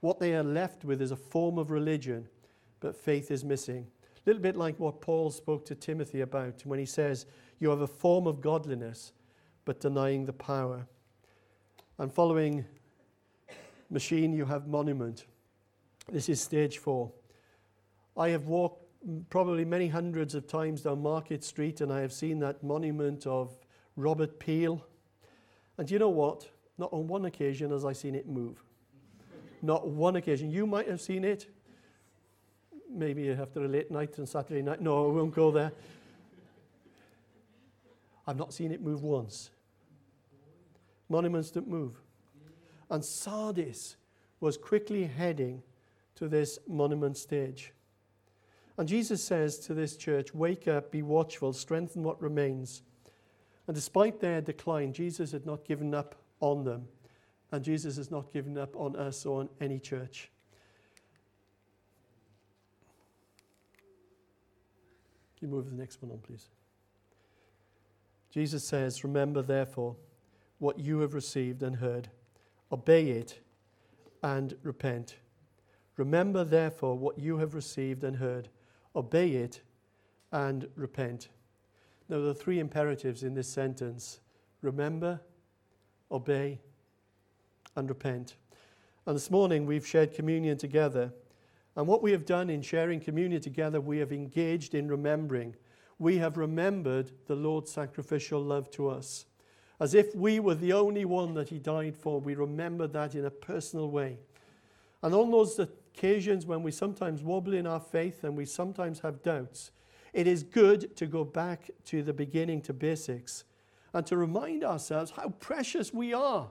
what 0.01 0.19
they 0.19 0.33
are 0.35 0.43
left 0.43 0.83
with 0.83 1.01
is 1.01 1.11
a 1.11 1.15
form 1.15 1.57
of 1.57 1.71
religion, 1.71 2.27
but 2.79 2.95
faith 2.95 3.31
is 3.31 3.43
missing. 3.43 3.87
A 4.17 4.29
little 4.29 4.41
bit 4.41 4.55
like 4.55 4.79
what 4.79 5.01
Paul 5.01 5.31
spoke 5.31 5.65
to 5.65 5.75
Timothy 5.75 6.21
about 6.21 6.61
when 6.65 6.79
he 6.79 6.85
says, 6.85 7.25
You 7.59 7.69
have 7.69 7.81
a 7.81 7.87
form 7.87 8.27
of 8.27 8.41
godliness, 8.41 9.13
but 9.65 9.79
denying 9.79 10.25
the 10.25 10.33
power. 10.33 10.87
And 11.97 12.11
following 12.11 12.65
machine, 13.89 14.33
you 14.33 14.45
have 14.45 14.67
monument. 14.67 15.25
This 16.11 16.29
is 16.29 16.41
stage 16.41 16.79
four. 16.79 17.11
I 18.17 18.29
have 18.29 18.47
walked 18.47 18.80
probably 19.29 19.65
many 19.65 19.87
hundreds 19.87 20.35
of 20.35 20.47
times 20.47 20.81
down 20.81 21.01
Market 21.01 21.43
Street 21.43 21.81
and 21.81 21.91
I 21.91 22.01
have 22.01 22.13
seen 22.13 22.39
that 22.39 22.63
monument 22.63 23.25
of 23.25 23.57
Robert 23.95 24.39
Peel. 24.39 24.85
And 25.77 25.89
you 25.89 25.99
know 25.99 26.09
what? 26.09 26.49
Not 26.77 26.93
on 26.93 27.07
one 27.07 27.25
occasion 27.25 27.71
has 27.71 27.85
I 27.85 27.93
seen 27.93 28.15
it 28.15 28.27
move. 28.27 28.63
Not 29.61 29.87
one 29.87 30.15
occasion. 30.15 30.51
You 30.51 30.65
might 30.65 30.87
have 30.87 31.01
seen 31.01 31.23
it. 31.23 31.47
Maybe 32.89 33.29
after 33.29 33.63
a 33.63 33.67
late 33.67 33.89
night 33.89 34.19
on 34.19 34.25
Saturday 34.25 34.61
night. 34.61 34.81
No, 34.81 35.09
I 35.09 35.13
won't 35.13 35.33
go 35.33 35.51
there. 35.51 35.71
I've 38.27 38.37
not 38.37 38.53
seen 38.53 38.71
it 38.71 38.81
move 38.81 39.03
once. 39.03 39.49
Monuments 41.09 41.51
don't 41.51 41.67
move. 41.67 41.99
And 42.89 43.03
Sardis 43.03 43.95
was 44.39 44.57
quickly 44.57 45.05
heading 45.05 45.63
to 46.15 46.27
this 46.27 46.59
monument 46.67 47.17
stage. 47.17 47.73
And 48.77 48.87
Jesus 48.87 49.23
says 49.23 49.59
to 49.59 49.73
this 49.73 49.97
church, 49.97 50.33
Wake 50.33 50.67
up, 50.67 50.91
be 50.91 51.01
watchful, 51.01 51.53
strengthen 51.53 52.03
what 52.03 52.21
remains. 52.21 52.83
And 53.67 53.75
despite 53.75 54.19
their 54.19 54.41
decline, 54.41 54.93
Jesus 54.93 55.31
had 55.31 55.45
not 55.45 55.65
given 55.65 55.93
up 55.93 56.15
on 56.39 56.63
them. 56.63 56.87
And 57.51 57.63
Jesus 57.63 57.97
has 57.97 58.09
not 58.09 58.31
given 58.31 58.57
up 58.57 58.75
on 58.75 58.95
us 58.95 59.25
or 59.25 59.41
on 59.41 59.49
any 59.59 59.79
church. 59.79 60.31
Can 65.37 65.49
you 65.49 65.55
move 65.55 65.69
the 65.69 65.75
next 65.75 66.01
one 66.01 66.11
on, 66.11 66.19
please? 66.19 66.47
Jesus 68.31 68.63
says, 68.63 69.03
Remember, 69.03 69.41
therefore, 69.41 69.95
what 70.59 70.79
you 70.79 70.99
have 70.99 71.13
received 71.13 71.63
and 71.63 71.75
heard, 71.75 72.09
obey 72.71 73.09
it 73.09 73.39
and 74.23 74.55
repent. 74.63 75.15
Remember, 75.97 76.43
therefore, 76.43 76.97
what 76.97 77.19
you 77.19 77.37
have 77.37 77.53
received 77.53 78.03
and 78.03 78.17
heard, 78.17 78.49
obey 78.95 79.31
it 79.31 79.61
and 80.31 80.67
repent. 80.75 81.29
Now, 82.09 82.19
there 82.19 82.29
are 82.29 82.33
three 82.33 82.59
imperatives 82.59 83.23
in 83.23 83.33
this 83.33 83.47
sentence 83.47 84.19
remember, 84.61 85.19
obey, 86.11 86.59
and 87.75 87.89
repent. 87.89 88.35
And 89.05 89.15
this 89.15 89.31
morning 89.31 89.65
we've 89.65 89.87
shared 89.87 90.13
communion 90.13 90.57
together. 90.57 91.11
And 91.75 91.87
what 91.87 92.03
we 92.03 92.11
have 92.11 92.25
done 92.25 92.49
in 92.49 92.61
sharing 92.61 92.99
communion 92.99 93.41
together, 93.41 93.81
we 93.81 93.97
have 93.99 94.11
engaged 94.11 94.75
in 94.75 94.87
remembering. 94.87 95.55
We 95.99 96.17
have 96.17 96.37
remembered 96.37 97.11
the 97.27 97.35
Lord's 97.35 97.71
sacrificial 97.71 98.41
love 98.41 98.69
to 98.71 98.89
us. 98.89 99.25
As 99.79 99.95
if 99.95 100.13
we 100.15 100.39
were 100.39 100.53
the 100.53 100.73
only 100.73 101.05
one 101.05 101.33
that 101.33 101.49
He 101.49 101.57
died 101.57 101.95
for, 101.95 102.19
we 102.19 102.35
remember 102.35 102.87
that 102.87 103.15
in 103.15 103.25
a 103.25 103.31
personal 103.31 103.89
way. 103.89 104.19
And 105.01 105.15
on 105.15 105.31
those 105.31 105.59
occasions 105.93 106.45
when 106.45 106.63
we 106.63 106.71
sometimes 106.71 107.23
wobble 107.23 107.53
in 107.53 107.67
our 107.67 107.79
faith 107.79 108.23
and 108.23 108.35
we 108.35 108.45
sometimes 108.45 108.99
have 108.99 109.23
doubts, 109.23 109.71
it 110.13 110.27
is 110.27 110.43
good 110.43 110.95
to 110.97 111.05
go 111.05 111.23
back 111.23 111.69
to 111.85 112.03
the 112.03 112.13
beginning, 112.13 112.61
to 112.61 112.73
basics, 112.73 113.43
and 113.93 114.05
to 114.05 114.17
remind 114.17 114.63
ourselves 114.63 115.11
how 115.11 115.29
precious 115.39 115.93
we 115.93 116.13
are 116.13 116.49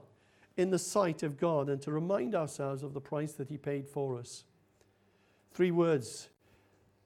in 0.57 0.71
the 0.71 0.79
sight 0.79 1.23
of 1.23 1.39
God 1.39 1.69
and 1.69 1.81
to 1.83 1.91
remind 1.91 2.35
ourselves 2.35 2.83
of 2.83 2.95
the 2.95 3.01
price 3.01 3.33
that 3.33 3.49
He 3.49 3.57
paid 3.57 3.87
for 3.87 4.19
us. 4.19 4.45
Three 5.53 5.71
words 5.71 6.29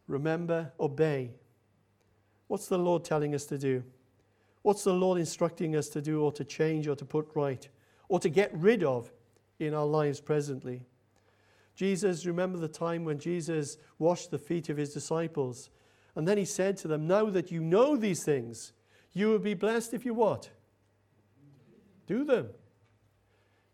remember, 0.06 0.72
obey. 0.78 1.32
What's 2.48 2.68
the 2.68 2.78
Lord 2.78 3.04
telling 3.04 3.34
us 3.34 3.46
to 3.46 3.58
do? 3.58 3.82
What's 4.62 4.84
the 4.84 4.92
Lord 4.92 5.18
instructing 5.18 5.76
us 5.76 5.88
to 5.90 6.00
do 6.00 6.22
or 6.22 6.32
to 6.32 6.44
change 6.44 6.88
or 6.88 6.96
to 6.96 7.04
put 7.04 7.28
right 7.34 7.68
or 8.08 8.18
to 8.20 8.28
get 8.28 8.50
rid 8.54 8.82
of 8.82 9.12
in 9.58 9.74
our 9.74 9.86
lives 9.86 10.20
presently? 10.20 10.86
Jesus, 11.74 12.24
remember 12.24 12.58
the 12.58 12.68
time 12.68 13.04
when 13.04 13.18
Jesus 13.18 13.78
washed 13.98 14.30
the 14.30 14.38
feet 14.38 14.68
of 14.68 14.76
his 14.76 14.92
disciples. 14.92 15.70
And 16.14 16.26
then 16.28 16.38
he 16.38 16.44
said 16.44 16.76
to 16.78 16.88
them, 16.88 17.06
Now 17.06 17.30
that 17.30 17.50
you 17.50 17.60
know 17.60 17.96
these 17.96 18.22
things, 18.22 18.72
you 19.12 19.28
will 19.28 19.38
be 19.38 19.54
blessed 19.54 19.94
if 19.94 20.04
you 20.04 20.14
what? 20.14 20.50
Do 22.06 22.24
them. 22.24 22.48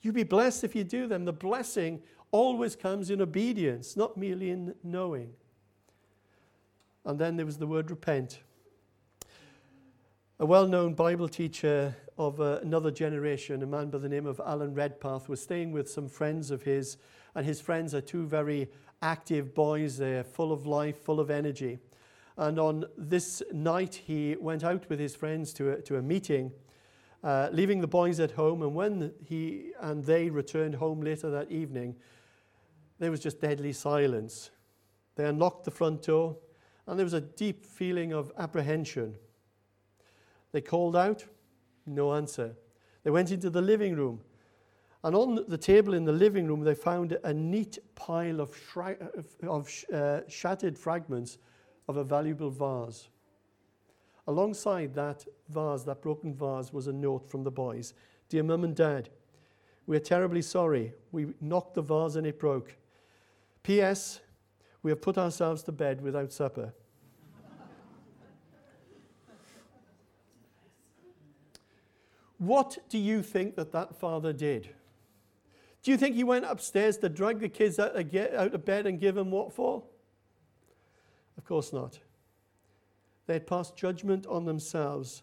You'll 0.02 0.14
be 0.14 0.22
blessed 0.22 0.64
if 0.64 0.74
you 0.74 0.84
do 0.84 1.06
them. 1.06 1.24
The 1.24 1.32
blessing 1.32 2.02
always 2.30 2.76
comes 2.76 3.10
in 3.10 3.20
obedience, 3.20 3.96
not 3.96 4.16
merely 4.16 4.50
in 4.50 4.74
knowing. 4.82 5.34
And 7.04 7.18
then 7.18 7.36
there 7.36 7.46
was 7.46 7.58
the 7.58 7.66
word 7.66 7.90
repent. 7.90 8.40
A 10.38 10.46
well 10.46 10.66
known 10.66 10.94
Bible 10.94 11.28
teacher 11.28 11.94
of 12.16 12.40
uh, 12.40 12.60
another 12.62 12.90
generation, 12.90 13.62
a 13.62 13.66
man 13.66 13.90
by 13.90 13.98
the 13.98 14.08
name 14.08 14.26
of 14.26 14.40
Alan 14.44 14.74
Redpath, 14.74 15.28
was 15.28 15.42
staying 15.42 15.72
with 15.72 15.90
some 15.90 16.08
friends 16.08 16.50
of 16.50 16.62
his, 16.62 16.96
and 17.34 17.46
his 17.46 17.60
friends 17.60 17.94
are 17.94 18.00
two 18.00 18.26
very 18.26 18.68
active 19.02 19.54
boys. 19.54 19.98
They're 19.98 20.24
full 20.24 20.52
of 20.52 20.66
life, 20.66 20.96
full 20.96 21.20
of 21.20 21.30
energy. 21.30 21.78
And 22.36 22.58
on 22.58 22.84
this 22.96 23.42
night, 23.52 23.94
he 24.06 24.36
went 24.40 24.64
out 24.64 24.88
with 24.88 24.98
his 24.98 25.14
friends 25.14 25.52
to 25.54 25.72
a, 25.72 25.80
to 25.82 25.96
a 25.96 26.02
meeting 26.02 26.52
uh, 27.22 27.48
leaving 27.52 27.80
the 27.80 27.86
boys 27.86 28.20
at 28.20 28.32
home. 28.32 28.62
And 28.62 28.74
when 28.74 29.12
he 29.24 29.72
and 29.80 30.04
they 30.04 30.30
returned 30.30 30.76
home 30.76 31.00
later 31.00 31.30
that 31.30 31.50
evening, 31.50 31.96
there 32.98 33.10
was 33.10 33.20
just 33.20 33.40
deadly 33.40 33.72
silence. 33.72 34.50
They 35.16 35.24
unlocked 35.24 35.64
the 35.64 35.70
front 35.70 36.02
door, 36.02 36.36
and 36.86 36.98
there 36.98 37.04
was 37.04 37.14
a 37.14 37.20
deep 37.20 37.64
feeling 37.64 38.12
of 38.12 38.32
apprehension. 38.38 39.16
They 40.52 40.60
called 40.60 40.96
out, 40.96 41.24
no 41.86 42.14
answer. 42.14 42.56
They 43.02 43.10
went 43.10 43.30
into 43.30 43.50
the 43.50 43.62
living 43.62 43.96
room, 43.96 44.20
and 45.02 45.16
on 45.16 45.44
the 45.48 45.56
table 45.56 45.94
in 45.94 46.04
the 46.04 46.12
living 46.12 46.46
room, 46.46 46.60
they 46.60 46.74
found 46.74 47.16
a 47.24 47.32
neat 47.32 47.78
pile 47.94 48.40
of, 48.40 48.54
of 49.42 49.84
uh, 49.92 50.20
shattered 50.28 50.76
fragments 50.76 51.38
of 51.88 51.96
a 51.96 52.04
valuable 52.04 52.50
vase. 52.50 53.08
Alongside 54.26 54.94
that 54.94 55.24
vase, 55.48 55.84
that 55.84 56.02
broken 56.02 56.34
vase, 56.34 56.72
was 56.72 56.86
a 56.86 56.92
note 56.92 57.28
from 57.30 57.44
the 57.44 57.50
boys 57.50 57.94
Dear 58.28 58.42
Mum 58.44 58.62
and 58.62 58.76
Dad, 58.76 59.08
we're 59.86 59.98
terribly 59.98 60.42
sorry. 60.42 60.92
We 61.10 61.34
knocked 61.40 61.74
the 61.74 61.82
vase 61.82 62.14
and 62.14 62.26
it 62.26 62.38
broke. 62.38 62.76
P.S. 63.62 64.20
We 64.82 64.90
have 64.90 65.02
put 65.02 65.18
ourselves 65.18 65.62
to 65.64 65.72
bed 65.72 66.00
without 66.00 66.32
supper. 66.32 66.72
what 72.38 72.78
do 72.88 72.98
you 72.98 73.22
think 73.22 73.56
that 73.56 73.72
that 73.72 73.96
father 73.96 74.32
did? 74.32 74.70
Do 75.82 75.90
you 75.90 75.96
think 75.96 76.14
he 76.14 76.24
went 76.24 76.44
upstairs 76.44 76.98
to 76.98 77.08
drag 77.08 77.40
the 77.40 77.48
kids 77.48 77.78
out 77.78 77.96
of 77.96 78.64
bed 78.64 78.86
and 78.86 79.00
give 79.00 79.14
them 79.14 79.30
what 79.30 79.52
for? 79.52 79.82
Of 81.38 81.44
course 81.44 81.72
not. 81.72 81.98
They 83.26 83.34
had 83.34 83.46
passed 83.46 83.76
judgment 83.76 84.26
on 84.26 84.44
themselves, 84.44 85.22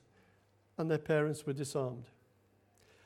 and 0.77 0.89
their 0.89 0.97
parents 0.97 1.45
were 1.45 1.53
disarmed. 1.53 2.05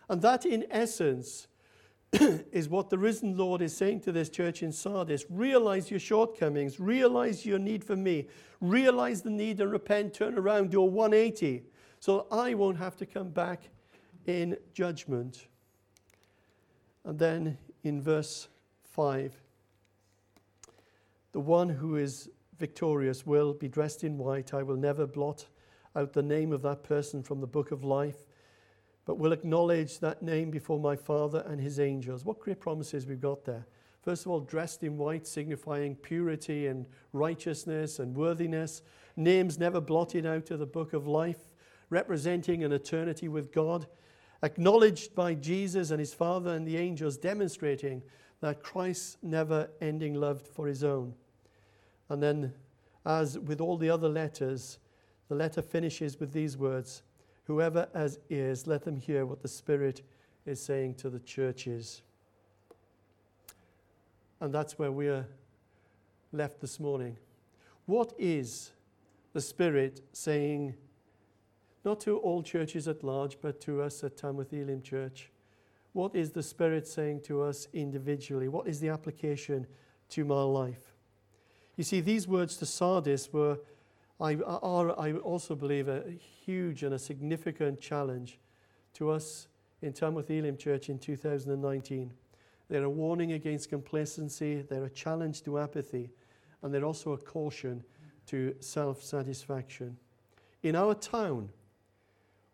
And 0.08 0.22
that, 0.22 0.46
in 0.46 0.66
essence, 0.70 1.48
is 2.14 2.70
what 2.70 2.90
the 2.90 2.98
risen 2.98 3.38
Lord 3.38 3.62
is 3.62 3.76
saying 3.76 4.02
to 4.02 4.12
this 4.12 4.30
church 4.30 4.64
in 4.64 4.72
Sardis. 4.72 5.26
Realize 5.30 5.90
your 5.90 6.00
shortcomings, 6.00 6.80
realize 6.80 7.46
your 7.46 7.60
need 7.60 7.84
for 7.84 7.96
me, 7.96 8.28
realize 8.60 9.22
the 9.22 9.30
need 9.30 9.60
and 9.60 9.72
repent, 9.72 10.14
turn 10.14 10.38
around, 10.38 10.72
do 10.72 10.82
a 10.82 10.86
180, 10.86 11.64
so 12.00 12.28
I 12.32 12.54
won't 12.54 12.78
have 12.78 12.96
to 12.98 13.06
come 13.06 13.30
back 13.30 13.70
in 14.26 14.58
judgment. 14.74 15.48
And 17.04 17.18
then 17.18 17.58
in 17.84 18.02
verse 18.02 18.48
5, 18.84 19.36
the 21.32 21.40
one 21.40 21.70
who 21.70 21.96
is 21.96 22.30
victorious 22.60 23.26
will 23.26 23.54
be 23.54 23.68
dressed 23.68 24.04
in 24.04 24.18
white. 24.18 24.54
I 24.54 24.64
will 24.64 24.76
never 24.76 25.08
blot 25.08 25.46
out 25.96 26.14
the 26.14 26.22
name 26.22 26.52
of 26.52 26.62
that 26.62 26.84
person 26.84 27.24
from 27.24 27.42
the 27.42 27.48
book 27.48 27.72
of 27.72 27.84
life, 27.84 28.26
but 29.06 29.18
will 29.18 29.32
acknowledge 29.32 30.00
that 30.00 30.22
name 30.22 30.52
before 30.52 30.80
my 30.80 30.96
Father 30.96 31.44
and 31.48 31.60
his 31.60 31.80
angels. 31.80 32.24
What 32.24 32.40
great 32.40 32.60
promises 32.60 33.08
we've 33.08 33.20
got 33.20 33.46
there. 33.46 33.66
First 34.02 34.26
of 34.26 34.32
all, 34.32 34.40
dressed 34.40 34.84
in 34.84 34.98
white, 34.98 35.28
signifying 35.28 35.96
purity 35.96 36.68
and 36.68 36.86
righteousness 37.14 38.00
and 38.00 38.16
worthiness. 38.16 38.82
Names 39.16 39.60
never 39.60 39.80
blotted 39.80 40.26
out 40.26 40.50
of 40.52 40.60
the 40.60 40.66
book 40.66 40.94
of 40.94 41.08
life, 41.08 41.50
representing 41.90 42.64
an 42.64 42.72
eternity 42.72 43.28
with 43.28 43.52
God. 43.52 43.88
Acknowledged 44.44 45.14
by 45.14 45.36
Jesus 45.36 45.92
and 45.92 46.00
his 46.00 46.14
Father 46.14 46.54
and 46.54 46.68
the 46.68 46.78
angels, 46.78 47.18
demonstrating 47.18 48.02
that 48.42 48.64
Christ's 48.64 49.18
never 49.22 49.70
ending 49.82 50.16
love 50.16 50.42
for 50.42 50.68
his 50.68 50.84
own. 50.84 51.14
And 52.10 52.22
then, 52.22 52.54
as 53.06 53.38
with 53.38 53.62
all 53.62 53.78
the 53.78 53.90
other 53.90 54.10
letters, 54.10 54.80
the 55.30 55.36
letter 55.36 55.62
finishes 55.62 56.20
with 56.20 56.34
these 56.34 56.58
words 56.58 57.04
Whoever 57.46 57.88
has 57.94 58.20
ears, 58.30 58.68
let 58.68 58.84
them 58.84 58.96
hear 58.96 59.26
what 59.26 59.42
the 59.42 59.48
Spirit 59.48 60.02
is 60.46 60.62
saying 60.62 60.96
to 60.96 61.10
the 61.10 61.20
churches. 61.20 62.02
And 64.40 64.54
that's 64.54 64.80
where 64.80 64.92
we 64.92 65.08
are 65.08 65.26
left 66.32 66.62
this 66.62 66.80
morning. 66.80 67.18
What 67.86 68.14
is 68.18 68.72
the 69.34 69.42
Spirit 69.42 70.02
saying, 70.14 70.76
not 71.84 72.00
to 72.02 72.18
all 72.18 72.44
churches 72.44 72.88
at 72.88 73.04
large, 73.04 73.38
but 73.42 73.60
to 73.62 73.82
us 73.82 74.04
at 74.04 74.18
Tamworth 74.18 74.54
Elim 74.54 74.82
Church? 74.82 75.32
What 75.94 76.16
is 76.16 76.32
the 76.32 76.44
Spirit 76.44 76.88
saying 76.88 77.22
to 77.22 77.42
us 77.42 77.68
individually? 77.74 78.48
What 78.48 78.68
is 78.68 78.80
the 78.80 78.90
application 78.90 79.68
to 80.10 80.24
my 80.24 80.42
life? 80.42 80.94
You 81.76 81.84
see, 81.84 82.00
these 82.00 82.28
words 82.28 82.58
to 82.58 82.66
Sardis 82.66 83.34
were, 83.34 83.60
I, 84.20 84.36
are, 84.36 85.00
I 85.00 85.14
also 85.14 85.56
believe, 85.56 85.88
a 85.88 86.04
huge 86.46 86.84
and 86.84 86.94
a 86.94 87.00
significant 87.00 87.82
challenge 87.82 88.40
to 88.94 89.10
us 89.10 89.48
in 89.82 89.94
Tamworth 89.94 90.30
Elim 90.30 90.58
Church 90.58 90.90
in 90.90 91.00
2019. 91.00 92.14
They're 92.70 92.84
a 92.84 92.90
warning 92.90 93.34
against 93.34 93.70
complacency, 93.70 94.62
they're 94.62 94.86
a 94.86 94.90
challenge 94.90 95.44
to 95.44 95.60
apathy, 95.60 96.10
and 96.62 96.74
they're 96.74 96.86
also 96.86 97.14
a 97.14 97.18
caution 97.18 97.84
to 98.28 98.56
self 98.60 99.04
satisfaction. 99.04 99.98
In 100.64 100.76
our 100.76 100.94
town, 100.94 101.50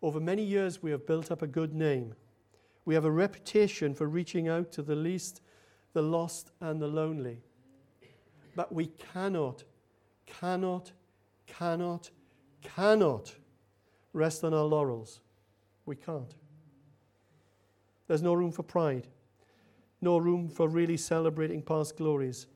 over 0.02 0.20
many 0.20 0.42
years, 0.42 0.82
we 0.82 0.90
have 0.90 1.06
built 1.06 1.30
up 1.30 1.42
a 1.42 1.46
good 1.46 1.74
name. 1.74 2.14
We 2.84 2.94
have 2.94 3.04
a 3.04 3.10
reputation 3.10 3.94
for 3.94 4.06
reaching 4.06 4.48
out 4.48 4.72
to 4.72 4.82
the 4.82 4.94
least, 4.94 5.40
the 5.92 6.02
lost, 6.02 6.50
and 6.60 6.80
the 6.80 6.86
lonely. 6.86 7.42
But 8.54 8.72
we 8.72 8.86
cannot, 9.12 9.64
cannot, 10.26 10.92
cannot, 11.46 12.10
cannot 12.62 13.34
rest 14.12 14.44
on 14.44 14.54
our 14.54 14.64
laurels. 14.64 15.20
We 15.86 15.96
can't. 15.96 16.34
There's 18.06 18.22
no 18.22 18.34
room 18.34 18.52
for 18.52 18.62
pride 18.62 19.08
no 20.00 20.18
room 20.18 20.48
for 20.48 20.68
really 20.68 20.96
celebrating 20.96 21.62
past 21.62 21.96
glories. 21.96 22.46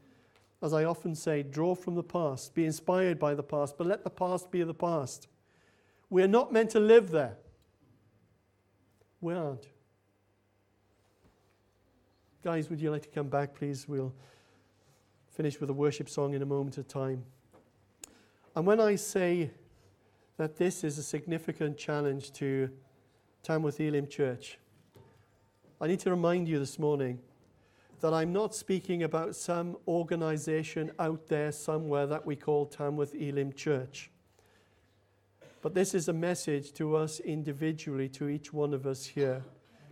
As 0.63 0.73
I 0.73 0.85
often 0.85 1.15
say, 1.15 1.43
draw 1.43 1.75
from 1.75 1.95
the 1.95 2.03
past, 2.03 2.55
be 2.55 2.65
inspired 2.65 3.19
by 3.19 3.35
the 3.35 3.43
past, 3.43 3.77
but 3.77 3.87
let 3.87 4.05
the 4.05 4.11
past 4.11 4.51
be 4.51 4.63
the 4.63 4.75
past. 4.75 5.27
We're 6.13 6.29
not 6.29 6.53
meant 6.53 6.69
to 6.73 6.79
live 6.79 7.11
there. 7.11 7.39
We 9.23 9.33
aren't. 9.33 9.67
Guys, 12.45 12.69
would 12.69 12.83
you 12.83 12.91
like 12.91 13.01
to 13.05 13.09
come 13.09 13.31
back, 13.31 13.55
please? 13.55 13.89
We'll 13.89 14.13
finish 15.31 15.59
with 15.59 15.71
a 15.71 15.73
worship 15.73 16.11
song 16.11 16.35
in 16.35 16.43
a 16.43 16.45
moment 16.45 16.77
of 16.77 16.87
time. 16.87 17.25
And 18.55 18.67
when 18.67 18.79
I 18.79 18.97
say 18.97 19.53
that 20.37 20.57
this 20.59 20.85
is 20.85 20.99
a 20.99 21.03
significant 21.03 21.79
challenge 21.79 22.33
to 22.33 22.69
Tamworth 23.43 23.81
Elim 23.81 24.07
Church, 24.07 24.59
I 25.81 25.87
need 25.87 26.01
to 26.01 26.11
remind 26.11 26.47
you 26.47 26.59
this 26.59 26.79
morning 26.79 27.21
that 28.01 28.13
I'm 28.13 28.35
not 28.35 28.55
speaking 28.55 29.03
about 29.05 29.35
some 29.35 29.79
organization 29.89 30.91
out 30.99 31.29
there 31.29 31.53
somewhere 31.53 32.07
that 32.07 32.27
we 32.27 32.37
call 32.37 32.67
Tamworth 32.67 33.15
Elim 33.15 33.55
Church. 33.55 34.12
But 35.63 35.75
this 35.75 35.95
is 35.95 36.09
a 36.09 36.13
message 36.13 36.73
to 36.73 36.97
us 36.97 37.21
individually, 37.21 38.09
to 38.11 38.29
each 38.29 38.53
one 38.53 38.75
of 38.75 38.85
us 38.85 39.07
here 39.07 39.45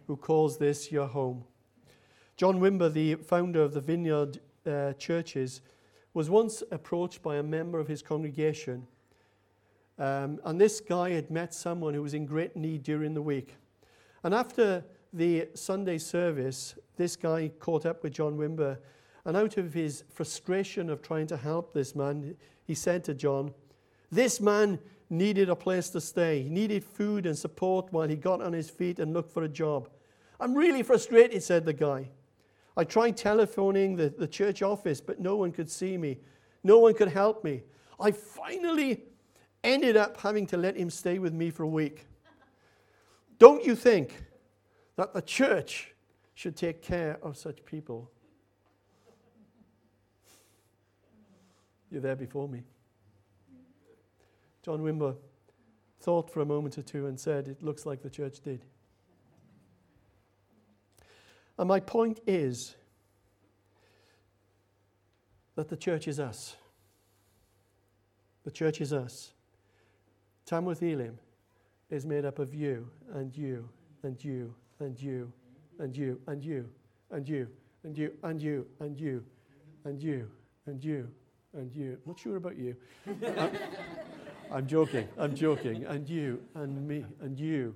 who 0.08 0.16
calls 0.16 0.58
this 0.58 0.90
your 0.90 1.06
home. 1.06 1.44
John 2.36 2.58
Wimber, 2.58 2.92
the 2.92 3.14
founder 3.14 3.62
of 3.62 3.72
the 3.72 3.80
Vineyard 3.80 4.40
uh, 4.66 4.94
Churches, 4.94 5.60
was 6.12 6.28
once 6.28 6.64
approached 6.72 7.22
by 7.22 7.36
a 7.36 7.42
member 7.44 7.78
of 7.78 7.86
his 7.86 8.02
congregation. 8.02 8.88
Um, 9.96 10.40
and 10.44 10.60
this 10.60 10.80
guy 10.80 11.10
had 11.10 11.30
met 11.30 11.54
someone 11.54 11.94
who 11.94 12.02
was 12.02 12.14
in 12.14 12.26
great 12.26 12.56
need 12.56 12.82
during 12.82 13.14
the 13.14 13.22
week. 13.22 13.54
And 14.24 14.34
after 14.34 14.84
the 15.12 15.50
Sunday 15.54 15.98
service, 15.98 16.74
this 16.96 17.14
guy 17.14 17.52
caught 17.60 17.86
up 17.86 18.02
with 18.02 18.14
John 18.14 18.36
Wimber, 18.36 18.78
and 19.24 19.36
out 19.36 19.56
of 19.56 19.72
his 19.72 20.02
frustration 20.12 20.90
of 20.90 21.00
trying 21.00 21.28
to 21.28 21.36
help 21.36 21.72
this 21.72 21.94
man, 21.94 22.34
he 22.64 22.74
said 22.74 23.04
to 23.04 23.14
John, 23.14 23.54
This 24.10 24.40
man 24.40 24.80
needed 25.10 25.50
a 25.50 25.56
place 25.56 25.90
to 25.90 26.00
stay. 26.00 26.42
He 26.42 26.48
needed 26.48 26.84
food 26.84 27.26
and 27.26 27.36
support 27.36 27.92
while 27.92 28.08
he 28.08 28.16
got 28.16 28.40
on 28.40 28.52
his 28.52 28.70
feet 28.70 29.00
and 29.00 29.12
looked 29.12 29.32
for 29.32 29.42
a 29.42 29.48
job. 29.48 29.90
I'm 30.38 30.54
really 30.54 30.82
frustrated, 30.82 31.42
said 31.42 31.66
the 31.66 31.72
guy. 31.72 32.08
I 32.76 32.84
tried 32.84 33.16
telephoning 33.16 33.96
the, 33.96 34.08
the 34.08 34.28
church 34.28 34.62
office, 34.62 35.00
but 35.00 35.20
no 35.20 35.36
one 35.36 35.52
could 35.52 35.68
see 35.68 35.98
me. 35.98 36.18
No 36.62 36.78
one 36.78 36.94
could 36.94 37.08
help 37.08 37.42
me. 37.44 37.62
I 37.98 38.12
finally 38.12 39.02
ended 39.62 39.96
up 39.96 40.18
having 40.20 40.46
to 40.46 40.56
let 40.56 40.76
him 40.76 40.88
stay 40.88 41.18
with 41.18 41.34
me 41.34 41.50
for 41.50 41.64
a 41.64 41.68
week. 41.68 42.06
Don't 43.38 43.64
you 43.64 43.74
think 43.74 44.22
that 44.96 45.12
the 45.12 45.22
church 45.22 45.94
should 46.34 46.56
take 46.56 46.80
care 46.82 47.18
of 47.22 47.36
such 47.36 47.64
people. 47.64 48.10
You're 51.90 52.00
there 52.00 52.16
before 52.16 52.48
me. 52.48 52.62
John 54.64 54.80
Wimber 54.80 55.16
thought 56.00 56.30
for 56.30 56.40
a 56.40 56.46
moment 56.46 56.78
or 56.78 56.82
two 56.82 57.06
and 57.06 57.18
said, 57.18 57.48
It 57.48 57.62
looks 57.62 57.86
like 57.86 58.02
the 58.02 58.10
church 58.10 58.40
did. 58.40 58.64
And 61.58 61.68
my 61.68 61.80
point 61.80 62.20
is 62.26 62.76
that 65.56 65.68
the 65.68 65.76
church 65.76 66.08
is 66.08 66.18
us. 66.18 66.56
The 68.44 68.50
church 68.50 68.80
is 68.80 68.92
us. 68.92 69.34
Tamworth 70.46 70.82
Elim 70.82 71.18
is 71.90 72.06
made 72.06 72.24
up 72.24 72.38
of 72.38 72.54
you 72.54 72.88
and 73.12 73.36
you 73.36 73.68
and 74.02 74.22
you 74.24 74.54
and 74.80 75.00
you, 75.00 75.32
and 75.78 75.94
you, 75.94 76.18
and 76.26 76.42
you, 76.42 76.68
and 77.10 77.28
you, 77.28 77.48
and 77.82 77.98
you, 77.98 78.16
and 78.24 78.42
you, 78.42 78.66
and 78.80 78.98
you, 78.98 79.24
and 79.84 80.02
you, 80.02 80.30
and 80.66 80.82
you, 80.82 81.08
and 81.52 81.72
you. 81.74 81.98
Not 82.06 82.18
sure 82.18 82.36
about 82.36 82.56
you. 82.56 82.76
I'm, 84.52 84.66
joking, 84.66 85.08
I'm 85.16 85.34
joking. 85.34 85.84
And 85.84 86.08
you, 86.08 86.42
and 86.54 86.86
me, 86.86 87.04
and 87.20 87.38
you. 87.38 87.74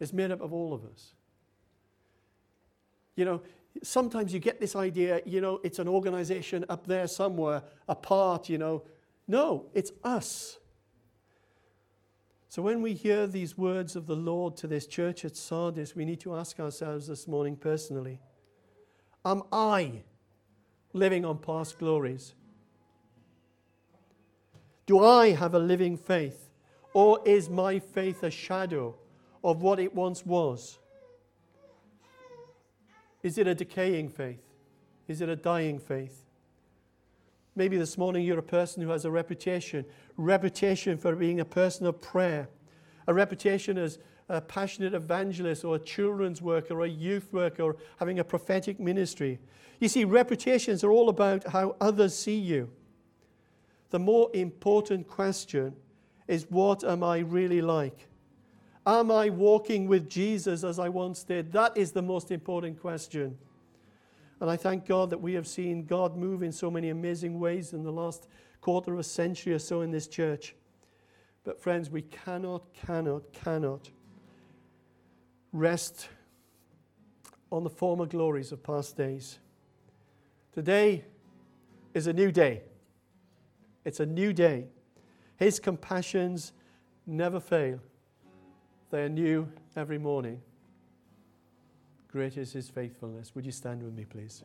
It's 0.00 0.12
made 0.12 0.30
up 0.30 0.40
of 0.40 0.52
all 0.52 0.74
of 0.74 0.84
us. 0.84 1.14
You 3.16 3.24
know, 3.24 3.42
sometimes 3.82 4.32
you 4.32 4.40
get 4.40 4.60
this 4.60 4.76
idea, 4.76 5.20
you 5.24 5.40
know, 5.40 5.60
it's 5.62 5.78
an 5.78 5.88
organization 5.88 6.64
up 6.68 6.86
there 6.86 7.06
somewhere, 7.06 7.62
apart, 7.88 8.48
you 8.48 8.58
know. 8.58 8.82
No, 9.26 9.66
it's 9.72 9.92
us. 10.02 10.58
So 12.48 12.62
when 12.62 12.82
we 12.82 12.94
hear 12.94 13.26
these 13.26 13.58
words 13.58 13.96
of 13.96 14.06
the 14.06 14.14
Lord 14.14 14.56
to 14.58 14.66
this 14.66 14.86
church 14.86 15.24
at 15.24 15.36
Sardis, 15.36 15.96
we 15.96 16.04
need 16.04 16.20
to 16.20 16.36
ask 16.36 16.60
ourselves 16.60 17.06
this 17.08 17.26
morning 17.26 17.56
personally 17.56 18.20
Am 19.24 19.42
I 19.50 20.02
living 20.92 21.24
on 21.24 21.38
past 21.38 21.78
glories? 21.78 22.34
Do 24.86 25.02
I 25.02 25.30
have 25.30 25.54
a 25.54 25.58
living 25.58 25.96
faith? 25.96 26.50
Or 26.92 27.20
is 27.24 27.48
my 27.48 27.78
faith 27.78 28.22
a 28.22 28.30
shadow 28.30 28.94
of 29.42 29.62
what 29.62 29.80
it 29.80 29.94
once 29.94 30.24
was? 30.24 30.78
Is 33.22 33.38
it 33.38 33.46
a 33.46 33.54
decaying 33.54 34.10
faith? 34.10 34.42
Is 35.08 35.20
it 35.20 35.28
a 35.28 35.36
dying 35.36 35.78
faith? 35.78 36.24
Maybe 37.56 37.76
this 37.76 37.96
morning 37.96 38.24
you're 38.24 38.38
a 38.38 38.42
person 38.42 38.82
who 38.82 38.90
has 38.90 39.04
a 39.04 39.10
reputation, 39.10 39.84
reputation 40.16 40.98
for 40.98 41.14
being 41.14 41.40
a 41.40 41.44
person 41.44 41.86
of 41.86 42.00
prayer, 42.00 42.48
a 43.06 43.14
reputation 43.14 43.78
as 43.78 43.98
a 44.28 44.40
passionate 44.40 44.94
evangelist 44.94 45.64
or 45.64 45.76
a 45.76 45.78
children's 45.78 46.42
worker 46.42 46.74
or 46.74 46.84
a 46.84 46.88
youth 46.88 47.32
worker 47.32 47.62
or 47.62 47.76
having 47.98 48.18
a 48.18 48.24
prophetic 48.24 48.80
ministry. 48.80 49.38
You 49.80 49.88
see, 49.88 50.04
reputations 50.04 50.82
are 50.82 50.90
all 50.90 51.08
about 51.08 51.46
how 51.48 51.76
others 51.80 52.16
see 52.16 52.38
you. 52.38 52.70
The 53.90 53.98
more 53.98 54.30
important 54.34 55.06
question 55.08 55.74
is 56.26 56.46
what 56.50 56.84
am 56.84 57.02
I 57.02 57.18
really 57.18 57.60
like? 57.60 58.08
Am 58.86 59.10
I 59.10 59.30
walking 59.30 59.86
with 59.86 60.10
Jesus 60.10 60.62
as 60.62 60.78
I 60.78 60.88
once 60.88 61.22
did? 61.22 61.52
That 61.52 61.76
is 61.76 61.92
the 61.92 62.02
most 62.02 62.30
important 62.30 62.80
question. 62.80 63.38
And 64.40 64.50
I 64.50 64.56
thank 64.56 64.84
God 64.86 65.10
that 65.10 65.18
we 65.18 65.32
have 65.34 65.46
seen 65.46 65.86
God 65.86 66.16
move 66.16 66.42
in 66.42 66.52
so 66.52 66.70
many 66.70 66.90
amazing 66.90 67.38
ways 67.40 67.72
in 67.72 67.82
the 67.82 67.92
last 67.92 68.28
quarter 68.60 68.92
of 68.92 68.98
a 68.98 69.04
century 69.04 69.54
or 69.54 69.58
so 69.58 69.80
in 69.80 69.90
this 69.90 70.06
church. 70.06 70.54
But, 71.44 71.60
friends, 71.60 71.88
we 71.88 72.02
cannot, 72.02 72.72
cannot, 72.74 73.32
cannot 73.32 73.90
rest 75.52 76.08
on 77.50 77.64
the 77.64 77.70
former 77.70 78.06
glories 78.06 78.52
of 78.52 78.62
past 78.62 78.96
days. 78.96 79.38
Today 80.52 81.04
is 81.94 82.06
a 82.06 82.12
new 82.12 82.32
day. 82.32 82.62
It's 83.84 84.00
a 84.00 84.06
new 84.06 84.32
day. 84.32 84.66
His 85.36 85.58
compassions 85.58 86.52
never 87.06 87.40
fail, 87.40 87.80
they 88.90 89.02
are 89.02 89.08
new 89.08 89.48
every 89.76 89.98
morning. 89.98 90.40
Great 92.08 92.36
is 92.36 92.52
his 92.52 92.70
faithfulness. 92.70 93.34
Would 93.34 93.44
you 93.44 93.52
stand 93.52 93.82
with 93.82 93.92
me, 93.92 94.04
please? 94.04 94.44